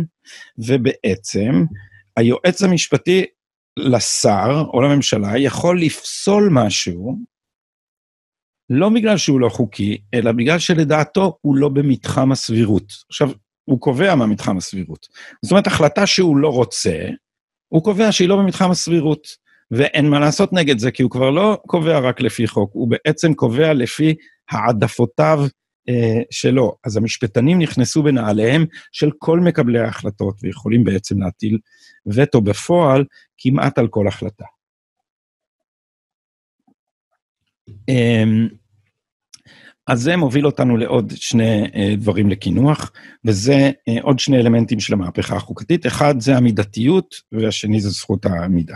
ובעצם 0.57 1.65
היועץ 2.17 2.61
המשפטי 2.61 3.25
לשר 3.77 4.63
או 4.73 4.81
לממשלה 4.81 5.37
יכול 5.37 5.81
לפסול 5.81 6.49
משהו, 6.51 7.17
לא 8.69 8.89
בגלל 8.89 9.17
שהוא 9.17 9.39
לא 9.39 9.49
חוקי, 9.49 9.97
אלא 10.13 10.31
בגלל 10.31 10.59
שלדעתו 10.59 11.37
הוא 11.41 11.55
לא 11.55 11.69
במתחם 11.69 12.31
הסבירות. 12.31 12.93
עכשיו, 13.09 13.31
הוא 13.65 13.79
קובע 13.79 14.15
מה 14.15 14.25
מתחם 14.25 14.57
הסבירות. 14.57 15.07
זאת 15.41 15.51
אומרת, 15.51 15.67
החלטה 15.67 16.05
שהוא 16.05 16.37
לא 16.37 16.49
רוצה, 16.49 17.09
הוא 17.67 17.83
קובע 17.83 18.11
שהיא 18.11 18.29
לא 18.29 18.35
במתחם 18.37 18.71
הסבירות. 18.71 19.27
ואין 19.71 20.09
מה 20.09 20.19
לעשות 20.19 20.53
נגד 20.53 20.77
זה, 20.77 20.91
כי 20.91 21.03
הוא 21.03 21.11
כבר 21.11 21.29
לא 21.29 21.57
קובע 21.67 21.99
רק 21.99 22.21
לפי 22.21 22.47
חוק, 22.47 22.71
הוא 22.73 22.89
בעצם 22.89 23.33
קובע 23.33 23.73
לפי 23.73 24.15
העדפותיו 24.49 25.39
אה, 25.89 26.21
שלו. 26.31 26.75
אז 26.85 26.97
המשפטנים 26.97 27.59
נכנסו 27.59 28.03
בנעליהם 28.03 28.65
של 28.91 29.11
כל 29.17 29.39
מקבלי 29.39 29.79
ההחלטות, 29.79 30.35
ויכולים 30.43 30.83
בעצם 30.83 31.21
להטיל 31.21 31.57
וטו 32.05 32.41
בפועל 32.41 33.05
כמעט 33.37 33.77
על 33.77 33.87
כל 33.87 34.07
החלטה. 34.07 34.45
אה, 37.89 38.23
אז 39.87 40.01
זה 40.01 40.17
מוביל 40.17 40.45
אותנו 40.45 40.77
לעוד 40.77 41.13
שני 41.15 41.63
אה, 41.75 41.93
דברים 41.97 42.29
לקינוח, 42.29 42.91
וזה 43.25 43.71
אה, 43.87 44.01
עוד 44.01 44.19
שני 44.19 44.37
אלמנטים 44.37 44.79
של 44.79 44.93
המהפכה 44.93 45.35
החוקתית. 45.35 45.87
אחד 45.87 46.19
זה 46.19 46.37
המידתיות, 46.37 47.15
והשני 47.31 47.81
זה 47.81 47.89
זכות 47.89 48.25
העמידה. 48.25 48.75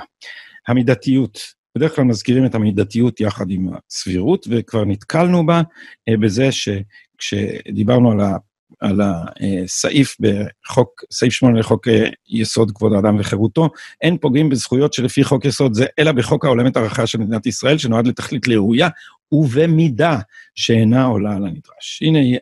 המידתיות, 0.67 1.39
בדרך 1.77 1.95
כלל 1.95 2.05
מזכירים 2.05 2.45
את 2.45 2.55
המידתיות 2.55 3.19
יחד 3.19 3.51
עם 3.51 3.69
הסבירות, 3.73 4.47
וכבר 4.49 4.85
נתקלנו 4.85 5.45
בה 5.45 5.61
אה, 6.09 6.17
בזה 6.17 6.49
שכשדיברנו 6.51 8.11
על, 8.11 8.19
ה, 8.19 8.37
על 8.79 9.01
הסעיף 9.01 10.17
בחוק, 10.19 11.03
סעיף 11.11 11.33
8 11.33 11.59
לחוק 11.59 11.87
אה, 11.87 12.09
יסוד 12.29 12.71
כבוד 12.75 12.93
האדם 12.93 13.19
וחירותו, 13.19 13.69
אין 14.01 14.17
פוגעים 14.17 14.49
בזכויות 14.49 14.93
שלפי 14.93 15.23
חוק 15.23 15.45
יסוד 15.45 15.73
זה, 15.73 15.85
אלא 15.99 16.11
בחוק 16.11 16.45
העולם 16.45 16.67
את 16.67 16.77
ערכיה 16.77 17.07
של 17.07 17.17
מדינת 17.17 17.45
ישראל, 17.45 17.77
שנועד 17.77 18.07
לתכלית 18.07 18.47
לראויה 18.47 18.89
ובמידה 19.31 20.19
שאינה 20.55 21.05
עולה 21.05 21.35
על 21.35 21.45
הנדרש. 21.45 22.01
הנה 22.01 22.19
היא 22.19 22.37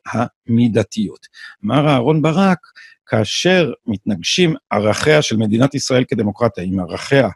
המידתיות. 0.47 1.27
אמר 1.65 1.87
אהרן 1.87 2.21
ברק, 2.21 2.59
כאשר 3.05 3.71
מתנגשים 3.87 4.55
ערכיה 4.69 5.21
של 5.21 5.37
מדינת 5.37 5.75
ישראל 5.75 6.03
כדמוקרטיה 6.07 6.63
עם 6.63 6.79
ערכיה 6.79 7.29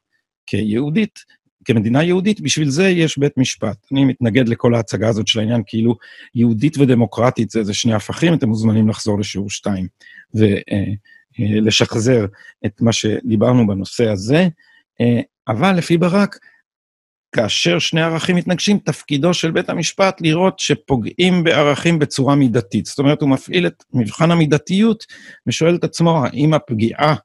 כיהודית, 0.48 1.20
כמדינה 1.66 2.04
יהודית, 2.04 2.42
בשביל 2.42 2.70
זה 2.70 2.90
יש 2.90 3.18
בית 3.18 3.38
משפט. 3.38 3.78
אני 3.92 4.06
מתנגד 4.06 4.50
לכל 4.50 4.76
ההצגה 4.76 5.10
הזאת 5.10 5.28
של 5.28 5.40
העניין, 5.40 5.62
כאילו 5.66 5.96
יהודית 6.36 6.78
ודמוקרטית 6.78 7.50
זה, 7.50 7.64
זה 7.64 7.74
שני 7.74 7.94
הפכים, 7.94 8.34
אתם 8.34 8.50
מוזמנים 8.50 8.90
לחזור 8.90 9.20
לשיעור 9.20 9.50
2 9.50 9.88
ולשחזר 11.40 12.26
את 12.66 12.82
מה 12.82 12.94
שדיברנו 12.94 13.68
בנושא 13.68 14.10
הזה. 14.10 14.48
אבל 15.48 15.72
לפי 15.72 15.98
ברק, 15.98 16.38
כאשר 17.36 17.80
שני 17.80 18.02
ערכים 18.02 18.36
מתנגשים, 18.36 18.78
תפקידו 18.78 19.34
של 19.34 19.52
בית 19.52 19.70
המשפט 19.70 20.22
לראות 20.22 20.60
שפוגעים 20.60 21.44
בערכים 21.44 22.00
בצורה 22.00 22.36
מידתית. 22.36 22.86
זאת 22.86 23.00
אומרת, 23.00 23.22
הוא 23.22 23.30
מפעיל 23.30 23.68
את 23.68 23.84
מבחן 23.94 24.32
המידתיות 24.32 25.06
ושואל 25.48 25.76
את 25.76 25.84
עצמו 25.84 26.26
האם 26.26 26.54
הפגיעה 26.54 27.16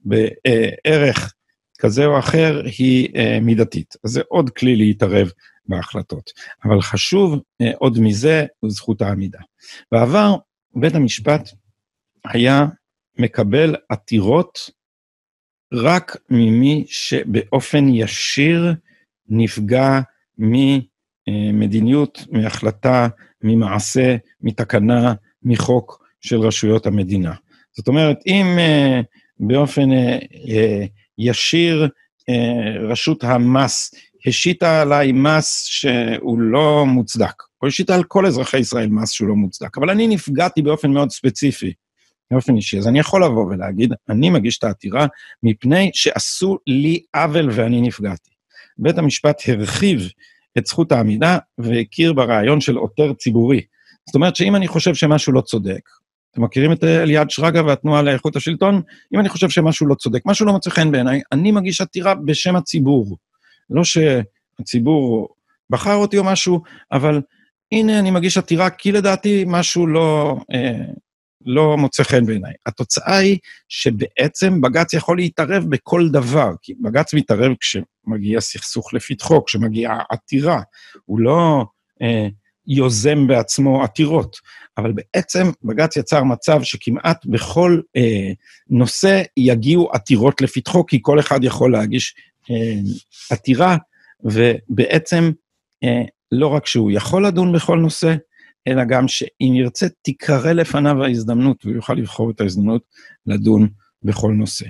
בערך 0.00 1.34
כזה 1.78 2.06
או 2.06 2.18
אחר 2.18 2.62
היא 2.78 3.08
אה, 3.16 3.38
מידתית. 3.40 3.94
אז 4.04 4.10
זה 4.10 4.20
עוד 4.28 4.50
כלי 4.50 4.76
להתערב 4.76 5.30
בהחלטות. 5.66 6.30
אבל 6.64 6.80
חשוב 6.80 7.40
אה, 7.60 7.70
עוד 7.78 7.98
מזה, 8.00 8.46
הוא 8.60 8.70
זכות 8.70 9.02
העמידה. 9.02 9.38
בעבר, 9.92 10.36
בית 10.76 10.94
המשפט 10.94 11.48
היה 12.24 12.66
מקבל 13.18 13.76
עתירות 13.88 14.70
רק 15.72 16.16
ממי 16.30 16.84
שבאופן 16.88 17.88
ישיר 17.88 18.74
נפגע 19.28 20.00
ממדיניות, 20.38 22.24
מהחלטה, 22.30 23.08
ממעשה, 23.42 24.16
מתקנה, 24.40 25.14
מחוק 25.42 26.04
של 26.20 26.40
רשויות 26.40 26.86
המדינה. 26.86 27.34
זאת 27.72 27.88
אומרת, 27.88 28.18
אם 28.26 28.46
uh, 28.58 29.04
באופן 29.40 29.90
uh, 29.90 30.22
uh, 30.24 30.86
ישיר 31.18 31.88
uh, 32.30 32.32
רשות 32.90 33.24
המס 33.24 33.94
השיתה 34.26 34.82
עליי 34.82 35.12
מס 35.12 35.64
שהוא 35.64 36.40
לא 36.40 36.86
מוצדק, 36.86 37.42
או 37.62 37.68
השיתה 37.68 37.94
על 37.94 38.04
כל 38.04 38.26
אזרחי 38.26 38.58
ישראל 38.58 38.88
מס 38.88 39.10
שהוא 39.10 39.28
לא 39.28 39.34
מוצדק, 39.34 39.78
אבל 39.78 39.90
אני 39.90 40.06
נפגעתי 40.06 40.62
באופן 40.62 40.90
מאוד 40.90 41.10
ספציפי, 41.10 41.72
באופן 42.30 42.56
אישי, 42.56 42.78
אז 42.78 42.88
אני 42.88 42.98
יכול 42.98 43.24
לבוא 43.24 43.46
ולהגיד, 43.46 43.92
אני 44.08 44.30
מגיש 44.30 44.58
את 44.58 44.64
העתירה 44.64 45.06
מפני 45.42 45.90
שעשו 45.94 46.58
לי 46.66 47.02
עוול 47.16 47.48
ואני 47.52 47.80
נפגעתי. 47.80 48.30
בית 48.78 48.98
המשפט 48.98 49.42
הרחיב 49.48 50.08
את 50.58 50.66
זכות 50.66 50.92
העמידה 50.92 51.38
והכיר 51.58 52.12
ברעיון 52.12 52.60
של 52.60 52.76
עותר 52.76 53.12
ציבורי. 53.12 53.60
זאת 54.06 54.14
אומרת 54.14 54.36
שאם 54.36 54.56
אני 54.56 54.68
חושב 54.68 54.94
שמשהו 54.94 55.32
לא 55.32 55.40
צודק, 55.40 55.80
אתם 56.32 56.42
מכירים 56.42 56.72
את 56.72 56.84
אליעד 56.84 57.30
שרגא 57.30 57.60
והתנועה 57.60 58.02
לאיכות 58.02 58.36
השלטון? 58.36 58.82
אם 59.14 59.20
אני 59.20 59.28
חושב 59.28 59.48
שמשהו 59.48 59.86
לא 59.86 59.94
צודק, 59.94 60.22
משהו 60.26 60.46
לא 60.46 60.52
מוצא 60.52 60.70
חן 60.70 60.92
בעיניי, 60.92 61.20
אני 61.32 61.52
מגיש 61.52 61.80
עתירה 61.80 62.14
בשם 62.14 62.56
הציבור. 62.56 63.16
לא 63.70 63.82
שהציבור 63.84 65.28
בחר 65.70 65.94
אותי 65.94 66.18
או 66.18 66.24
משהו, 66.24 66.62
אבל 66.92 67.20
הנה 67.72 67.98
אני 67.98 68.10
מגיש 68.10 68.38
עתירה 68.38 68.70
כי 68.70 68.92
לדעתי 68.92 69.44
משהו 69.46 69.86
לא, 69.86 70.36
אה, 70.54 70.84
לא 71.46 71.76
מוצא 71.76 72.02
חן 72.02 72.26
בעיניי. 72.26 72.52
התוצאה 72.66 73.16
היא 73.16 73.38
שבעצם 73.68 74.60
בג"ץ 74.60 74.92
יכול 74.92 75.16
להתערב 75.16 75.64
בכל 75.68 76.08
דבר, 76.08 76.52
כי 76.62 76.74
בג"ץ 76.80 77.14
מתערב 77.14 77.52
כשמגיע 77.60 78.40
סכסוך 78.40 78.94
לפתחו, 78.94 79.44
כשמגיעה 79.44 79.98
עתירה. 80.10 80.60
הוא 81.04 81.20
לא 81.20 81.64
אה, 82.02 82.28
יוזם 82.68 83.26
בעצמו 83.26 83.82
עתירות, 83.82 84.36
אבל 84.78 84.92
בעצם 84.92 85.50
בג"ץ 85.64 85.96
יצר 85.96 86.24
מצב 86.24 86.62
שכמעט 86.62 87.26
בכל 87.26 87.80
אה, 87.96 88.32
נושא 88.70 89.22
יגיעו 89.36 89.90
עתירות 89.92 90.40
לפתחו, 90.40 90.86
כי 90.86 90.98
כל 91.02 91.20
אחד 91.20 91.44
יכול 91.44 91.72
להגיש 91.72 92.14
אה, 92.50 92.74
עתירה, 93.30 93.76
ובעצם 94.24 95.30
אה, 95.84 96.02
לא 96.32 96.46
רק 96.46 96.66
שהוא 96.66 96.90
יכול 96.90 97.26
לדון 97.26 97.52
בכל 97.52 97.78
נושא, 97.78 98.14
אלא 98.68 98.84
גם 98.84 99.08
שאם 99.08 99.52
ירצה, 99.54 99.86
תיקרא 100.02 100.52
לפניו 100.52 101.04
ההזדמנות, 101.04 101.64
והוא 101.64 101.76
יוכל 101.76 101.94
לבחור 101.94 102.30
את 102.30 102.40
ההזדמנות 102.40 102.82
לדון 103.26 103.68
בכל 104.02 104.32
נושא. 104.32 104.66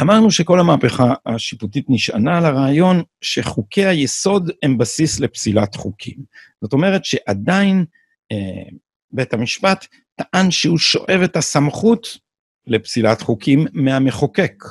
אמרנו 0.00 0.30
שכל 0.30 0.60
המהפכה 0.60 1.14
השיפוטית 1.26 1.84
נשענה 1.88 2.38
על 2.38 2.44
הרעיון 2.44 3.02
שחוקי 3.20 3.86
היסוד 3.86 4.50
הם 4.62 4.78
בסיס 4.78 5.20
לפסילת 5.20 5.74
חוקים. 5.74 6.16
זאת 6.62 6.72
אומרת 6.72 7.04
שעדיין 7.04 7.84
אה, 8.32 8.68
בית 9.12 9.34
המשפט 9.34 9.86
טען 10.16 10.50
שהוא 10.50 10.78
שואב 10.78 11.20
את 11.24 11.36
הסמכות 11.36 12.18
לפסילת 12.66 13.20
חוקים 13.20 13.66
מהמחוקק, 13.72 14.64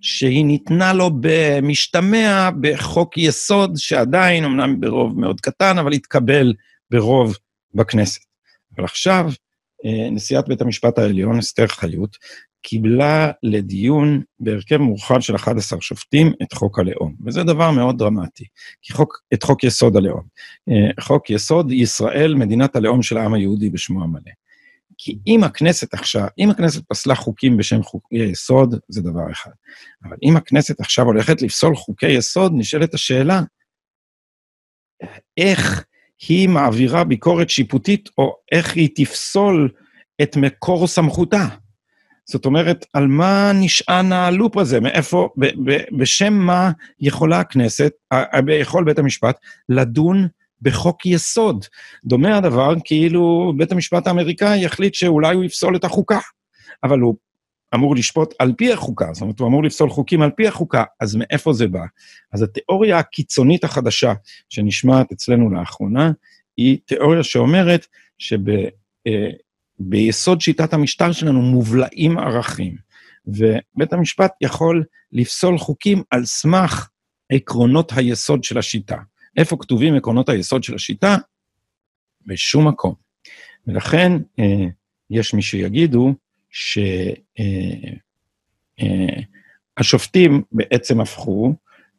שהיא 0.00 0.44
ניתנה 0.44 0.92
לו 0.92 1.10
במשתמע 1.20 2.50
בחוק 2.60 3.18
יסוד 3.18 3.72
שעדיין, 3.76 4.44
אמנם 4.44 4.80
ברוב 4.80 5.20
מאוד 5.20 5.40
קטן, 5.40 5.78
אבל 5.78 5.92
התקבל 5.92 6.54
ברוב 6.90 7.36
בכנסת. 7.74 8.20
אבל 8.76 8.84
עכשיו, 8.84 9.30
אה, 9.84 10.10
נשיאת 10.10 10.48
בית 10.48 10.60
המשפט 10.60 10.98
העליון, 10.98 11.38
אסתר 11.38 11.66
חיות, 11.66 12.16
קיבלה 12.66 13.30
לדיון 13.42 14.22
בהרכב 14.40 14.76
מורחב 14.76 15.20
של 15.20 15.36
11 15.36 15.80
שופטים 15.80 16.32
את 16.42 16.52
חוק 16.52 16.78
הלאום, 16.78 17.14
וזה 17.26 17.42
דבר 17.42 17.70
מאוד 17.70 17.98
דרמטי, 17.98 18.44
כי 18.82 18.92
חוק, 18.92 19.20
את 19.34 19.42
חוק 19.42 19.64
יסוד 19.64 19.96
הלאום. 19.96 20.22
אה, 20.68 21.02
חוק 21.02 21.30
יסוד 21.30 21.72
ישראל, 21.72 22.34
מדינת 22.34 22.76
הלאום 22.76 23.02
של 23.02 23.16
העם 23.16 23.34
היהודי 23.34 23.70
בשמו 23.70 24.02
המלא. 24.02 24.32
כי 24.98 25.18
אם 25.26 25.44
הכנסת 25.44 25.94
עכשיו, 25.94 26.26
אם 26.38 26.50
הכנסת 26.50 26.82
פסלה 26.88 27.14
חוקים 27.14 27.56
בשם 27.56 27.82
חוקי 27.82 28.16
יסוד, 28.16 28.74
זה 28.88 29.02
דבר 29.02 29.32
אחד. 29.32 29.50
אבל 30.04 30.16
אם 30.22 30.36
הכנסת 30.36 30.80
עכשיו 30.80 31.04
הולכת 31.04 31.42
לפסול 31.42 31.76
חוקי 31.76 32.10
יסוד, 32.10 32.52
נשאלת 32.54 32.94
השאלה, 32.94 33.40
איך 35.36 35.84
היא 36.28 36.48
מעבירה 36.48 37.04
ביקורת 37.04 37.50
שיפוטית, 37.50 38.08
או 38.18 38.36
איך 38.52 38.76
היא 38.76 38.88
תפסול 38.94 39.70
את 40.22 40.36
מקור 40.36 40.86
סמכותה. 40.86 41.48
זאת 42.24 42.46
אומרת, 42.46 42.86
על 42.92 43.06
מה 43.06 43.52
נשען 43.54 44.12
הלופ 44.12 44.56
הזה? 44.56 44.80
מאיפה, 44.80 45.28
ב, 45.36 45.46
ב, 45.70 45.78
בשם 45.98 46.32
מה 46.32 46.70
יכולה 47.00 47.40
הכנסת, 47.40 47.92
יכול 48.60 48.84
בית 48.84 48.98
המשפט, 48.98 49.38
לדון 49.68 50.28
בחוק 50.62 51.06
יסוד? 51.06 51.64
דומה 52.04 52.36
הדבר 52.36 52.74
כאילו 52.84 53.52
בית 53.56 53.72
המשפט 53.72 54.06
האמריקאי 54.06 54.64
יחליט 54.64 54.94
שאולי 54.94 55.34
הוא 55.34 55.44
יפסול 55.44 55.76
את 55.76 55.84
החוקה, 55.84 56.18
אבל 56.84 57.00
הוא 57.00 57.14
אמור 57.74 57.96
לשפוט 57.96 58.34
על 58.38 58.52
פי 58.56 58.72
החוקה, 58.72 59.08
זאת 59.12 59.22
אומרת, 59.22 59.40
הוא 59.40 59.48
אמור 59.48 59.64
לפסול 59.64 59.90
חוקים 59.90 60.22
על 60.22 60.30
פי 60.30 60.48
החוקה, 60.48 60.84
אז 61.00 61.16
מאיפה 61.16 61.52
זה 61.52 61.68
בא? 61.68 61.84
אז 62.32 62.42
התיאוריה 62.42 62.98
הקיצונית 62.98 63.64
החדשה 63.64 64.12
שנשמעת 64.48 65.12
אצלנו 65.12 65.50
לאחרונה, 65.50 66.12
היא 66.56 66.78
תיאוריה 66.84 67.22
שאומרת 67.22 67.86
שביסוד 68.18 69.34
שב, 70.12 70.40
שיטת 70.40 70.72
המשטר 70.72 71.12
שלנו 71.12 71.42
מובלעים 71.42 72.18
ערכים, 72.18 72.76
ובית 73.26 73.92
המשפט 73.92 74.32
יכול 74.40 74.84
לפסול 75.12 75.58
חוקים 75.58 76.02
על 76.10 76.24
סמך 76.24 76.88
עקרונות 77.32 77.92
היסוד 77.96 78.44
של 78.44 78.58
השיטה. 78.58 78.96
איפה 79.36 79.56
כתובים 79.60 79.94
עקרונות 79.94 80.28
היסוד 80.28 80.64
של 80.64 80.74
השיטה? 80.74 81.16
בשום 82.26 82.68
מקום. 82.68 82.94
ולכן 83.66 84.12
אה, 84.38 84.66
יש 85.10 85.34
מי 85.34 85.42
שיגידו 85.42 86.14
שהשופטים 89.80 90.42
בעצם 90.52 91.00
הפכו 91.00 91.54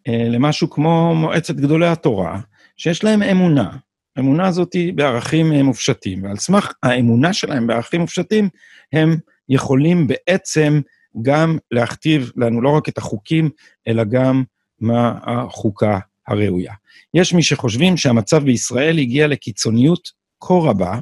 אה, 0.07 0.27
למשהו 0.29 0.69
כמו 0.69 1.15
מועצת 1.15 1.55
גדולי 1.55 1.87
התורה, 1.87 2.39
שיש 2.77 3.03
להם 3.03 3.23
אמונה. 3.23 3.77
האמונה 4.15 4.47
הזאת 4.47 4.73
היא 4.73 4.93
בערכים 4.93 5.53
אה, 5.53 5.63
מופשטים, 5.63 6.23
ועל 6.23 6.37
סמך 6.37 6.71
האמונה 6.83 7.33
שלהם 7.33 7.67
בערכים 7.67 8.01
מופשטים, 8.01 8.49
הם 8.93 9.17
יכולים 9.49 10.07
בעצם 10.07 10.81
גם 11.21 11.57
להכתיב 11.71 12.31
לנו 12.35 12.61
לא 12.61 12.69
רק 12.69 12.89
את 12.89 12.97
החוקים, 12.97 13.49
אלא 13.87 14.03
גם 14.03 14.43
מה 14.79 15.19
החוקה 15.23 15.99
הראויה. 16.27 16.73
יש 17.13 17.33
מי 17.33 17.43
שחושבים 17.43 17.97
שהמצב 17.97 18.43
בישראל 18.43 18.99
הגיע 18.99 19.27
לקיצוניות 19.27 20.11
כה 20.41 20.53
רבה, 20.53 20.99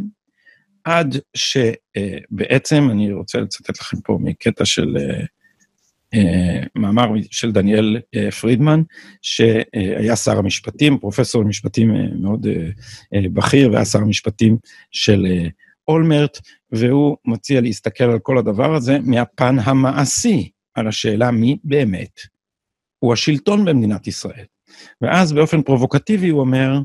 עד 0.84 1.17
שבעצם, 1.34 2.88
אני 2.91 3.13
רוצה 3.13 3.39
לצטט 3.39 3.80
לכם 3.80 3.97
פה 4.04 4.17
מקטע 4.21 4.65
של 4.65 4.97
אה, 4.97 5.04
אה, 5.04 5.26
מאמר 6.76 7.09
של 7.32 7.51
דניאל 7.51 7.99
אה, 8.16 8.32
פרידמן, 8.32 8.82
שהיה 9.22 10.16
שר 10.16 10.38
המשפטים, 10.38 10.97
פרופסור 10.97 11.43
למשפטים 11.43 11.91
מאוד 12.22 12.47
בכיר, 13.34 13.72
והיה 13.72 13.86
שר 13.86 13.99
המשפטים 13.99 14.57
של 14.91 15.26
אולמרט, 15.88 16.39
והוא 16.72 17.18
מציע 17.26 17.61
להסתכל 17.61 18.03
על 18.03 18.20
כל 18.20 18.38
הדבר 18.38 18.76
הזה 18.76 18.97
מהפן 19.03 19.55
המעשי, 19.59 20.49
על 20.74 20.88
השאלה 20.88 21.32
מי 21.32 21.57
באמת 21.64 22.20
הוא 22.99 23.14
השלטון 23.14 23.66
במדינת 23.66 24.07
ישראל. 24.07 24.45
ואז 25.01 25.34
באופן 25.34 25.61
פרובוקטיבי 25.61 26.30
הוא 26.30 26.39
אומר, 26.39 26.80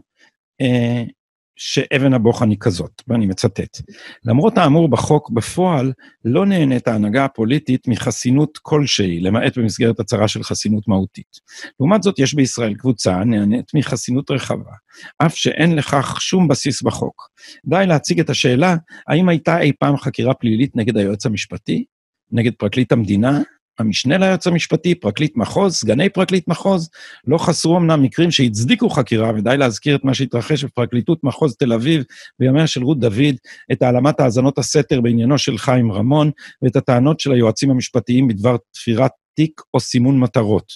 שאבן 1.60 2.12
הבוחן 2.14 2.50
היא 2.50 2.58
כזאת, 2.60 3.02
ואני 3.08 3.26
מצטט. 3.26 3.80
למרות 4.24 4.58
האמור 4.58 4.88
בחוק, 4.88 5.30
בפועל 5.30 5.92
לא 6.24 6.46
נהנית 6.46 6.88
ההנהגה 6.88 7.24
הפוליטית 7.24 7.88
מחסינות 7.88 8.58
כלשהי, 8.62 9.20
למעט 9.20 9.58
במסגרת 9.58 10.00
הצהרה 10.00 10.28
של 10.28 10.42
חסינות 10.42 10.88
מהותית. 10.88 11.36
לעומת 11.80 12.02
זאת, 12.02 12.18
יש 12.18 12.34
בישראל 12.34 12.74
קבוצה 12.74 13.14
הנהנית 13.16 13.74
מחסינות 13.74 14.30
רחבה, 14.30 14.72
אף 15.18 15.36
שאין 15.36 15.76
לכך 15.76 16.20
שום 16.20 16.48
בסיס 16.48 16.82
בחוק. 16.82 17.28
די 17.66 17.84
להציג 17.88 18.20
את 18.20 18.30
השאלה, 18.30 18.76
האם 19.08 19.28
הייתה 19.28 19.60
אי 19.60 19.72
פעם 19.78 19.96
חקירה 19.96 20.34
פלילית 20.34 20.76
נגד 20.76 20.96
היועץ 20.96 21.26
המשפטי, 21.26 21.84
נגד 22.32 22.52
פרקליט 22.58 22.92
המדינה, 22.92 23.40
המשנה 23.78 24.18
ליועץ 24.18 24.46
המשפטי, 24.46 24.94
פרקליט 24.94 25.36
מחוז, 25.36 25.74
סגני 25.74 26.08
פרקליט 26.08 26.48
מחוז, 26.48 26.90
לא 27.26 27.38
חסרו 27.38 27.76
אמנם 27.76 28.02
מקרים 28.02 28.30
שהצדיקו 28.30 28.90
חקירה, 28.90 29.30
ודי 29.36 29.56
להזכיר 29.56 29.96
את 29.96 30.04
מה 30.04 30.14
שהתרחש 30.14 30.64
בפרקליטות 30.64 31.24
מחוז 31.24 31.56
תל 31.56 31.72
אביב 31.72 32.04
בימיה 32.38 32.66
של 32.66 32.82
רות 32.82 33.00
דוד, 33.00 33.34
את 33.72 33.82
העלמת 33.82 34.20
האזנות 34.20 34.58
הסתר 34.58 35.00
בעניינו 35.00 35.38
של 35.38 35.58
חיים 35.58 35.92
רמון, 35.92 36.30
ואת 36.62 36.76
הטענות 36.76 37.20
של 37.20 37.32
היועצים 37.32 37.70
המשפטיים 37.70 38.28
בדבר 38.28 38.56
תפירת 38.72 39.10
תיק 39.36 39.60
או 39.74 39.80
סימון 39.80 40.20
מטרות. 40.20 40.72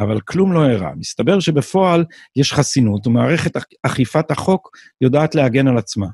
אבל 0.00 0.20
כלום 0.20 0.52
לא 0.52 0.68
אירע. 0.68 0.90
מסתבר 0.96 1.40
שבפועל 1.40 2.04
יש 2.36 2.52
חסינות, 2.52 3.06
ומערכת 3.06 3.52
אכיפת 3.82 4.30
החוק 4.30 4.70
יודעת 5.00 5.34
להגן 5.34 5.68
על 5.68 5.78
עצמה. 5.78 6.06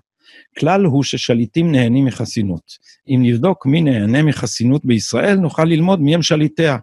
כלל 0.58 0.84
הוא 0.84 1.02
ששליטים 1.02 1.72
נהנים 1.72 2.04
מחסינות. 2.04 2.62
אם 3.08 3.20
נבדוק 3.22 3.66
מי 3.66 3.80
נהנה 3.80 4.22
מחסינות 4.22 4.84
בישראל, 4.84 5.36
נוכל 5.36 5.64
ללמוד 5.64 6.00
מי 6.00 6.14
הם 6.14 6.22
שליטיה. 6.22 6.76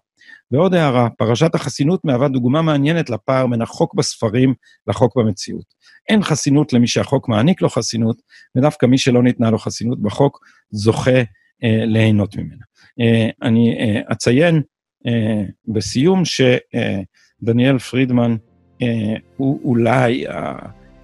ועוד 0.52 0.74
הערה, 0.74 1.10
פרשת 1.10 1.56
החסינות 1.56 2.06
מהווה 2.06 2.28
דוגמה 2.28 2.62
מעניינת 2.62 3.10
לפער 3.10 3.48
בין 3.48 3.62
החוק 3.62 3.94
בספרים 3.94 4.54
לחוק 4.88 5.18
במציאות. 5.18 5.66
אין 6.10 6.24
חסינות 6.24 6.74
למי 6.74 6.88
שהחוק 6.88 7.30
מעניק 7.30 7.62
לו 7.62 7.70
חסינות, 7.70 8.22
ודווקא 8.58 8.86
מי 8.86 8.98
שלא 8.98 9.24
ניתנה 9.24 9.52
לו 9.52 9.58
חסינות 9.58 10.02
בחוק 10.02 10.40
זוכה 10.72 11.20
אה, 11.64 11.86
ליהנות 11.86 12.38
ממנה. 12.38 12.64
אה, 13.00 13.30
אני 13.42 13.76
אה, 13.80 14.02
אציין 14.12 14.62
אה, 15.08 15.44
בסיום 15.68 16.24
שדניאל 16.26 17.74
אה, 17.74 17.80
פרידמן 17.80 18.36
אה, 18.82 19.16
הוא 19.38 19.60
אולי 19.64 20.26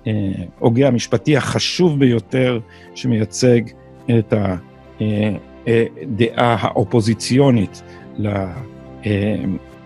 ההוגה 0.05 0.87
המשפטי 0.87 1.37
החשוב 1.37 1.99
ביותר 1.99 2.59
שמייצג 2.95 3.61
את 4.19 4.33
הדעה 5.67 6.57
האופוזיציונית 6.59 7.81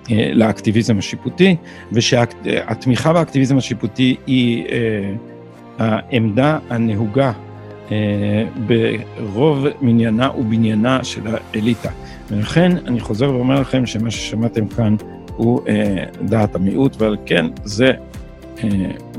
לאקטיביזם 0.09 0.97
השיפוטי, 0.97 1.55
ושהתמיכה 1.91 3.13
באקטיביזם 3.13 3.57
השיפוטי 3.57 4.15
היא 4.28 4.65
העמדה 5.78 6.59
הנהוגה 6.70 7.32
ברוב 8.67 9.65
מניינה 9.82 10.30
ובניינה 10.38 11.03
של 11.03 11.22
האליטה. 11.28 11.89
ולכן 12.32 12.72
אני 12.88 12.99
חוזר 12.99 13.30
ואומר 13.30 13.61
לכם 13.61 13.86
שמה 13.86 14.11
ששמעתם 14.11 14.67
כאן 14.67 14.95
הוא 15.36 15.61
דעת 16.22 16.55
המיעוט, 16.55 17.01
ועל 17.01 17.17
כן 17.26 17.45
זה 17.63 17.91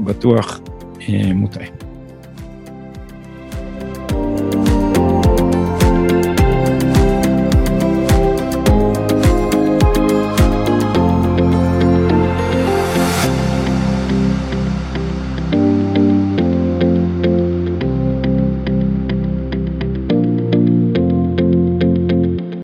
בטוח 0.05 0.61
eh, 1.09 1.34
muchas. 1.34 1.70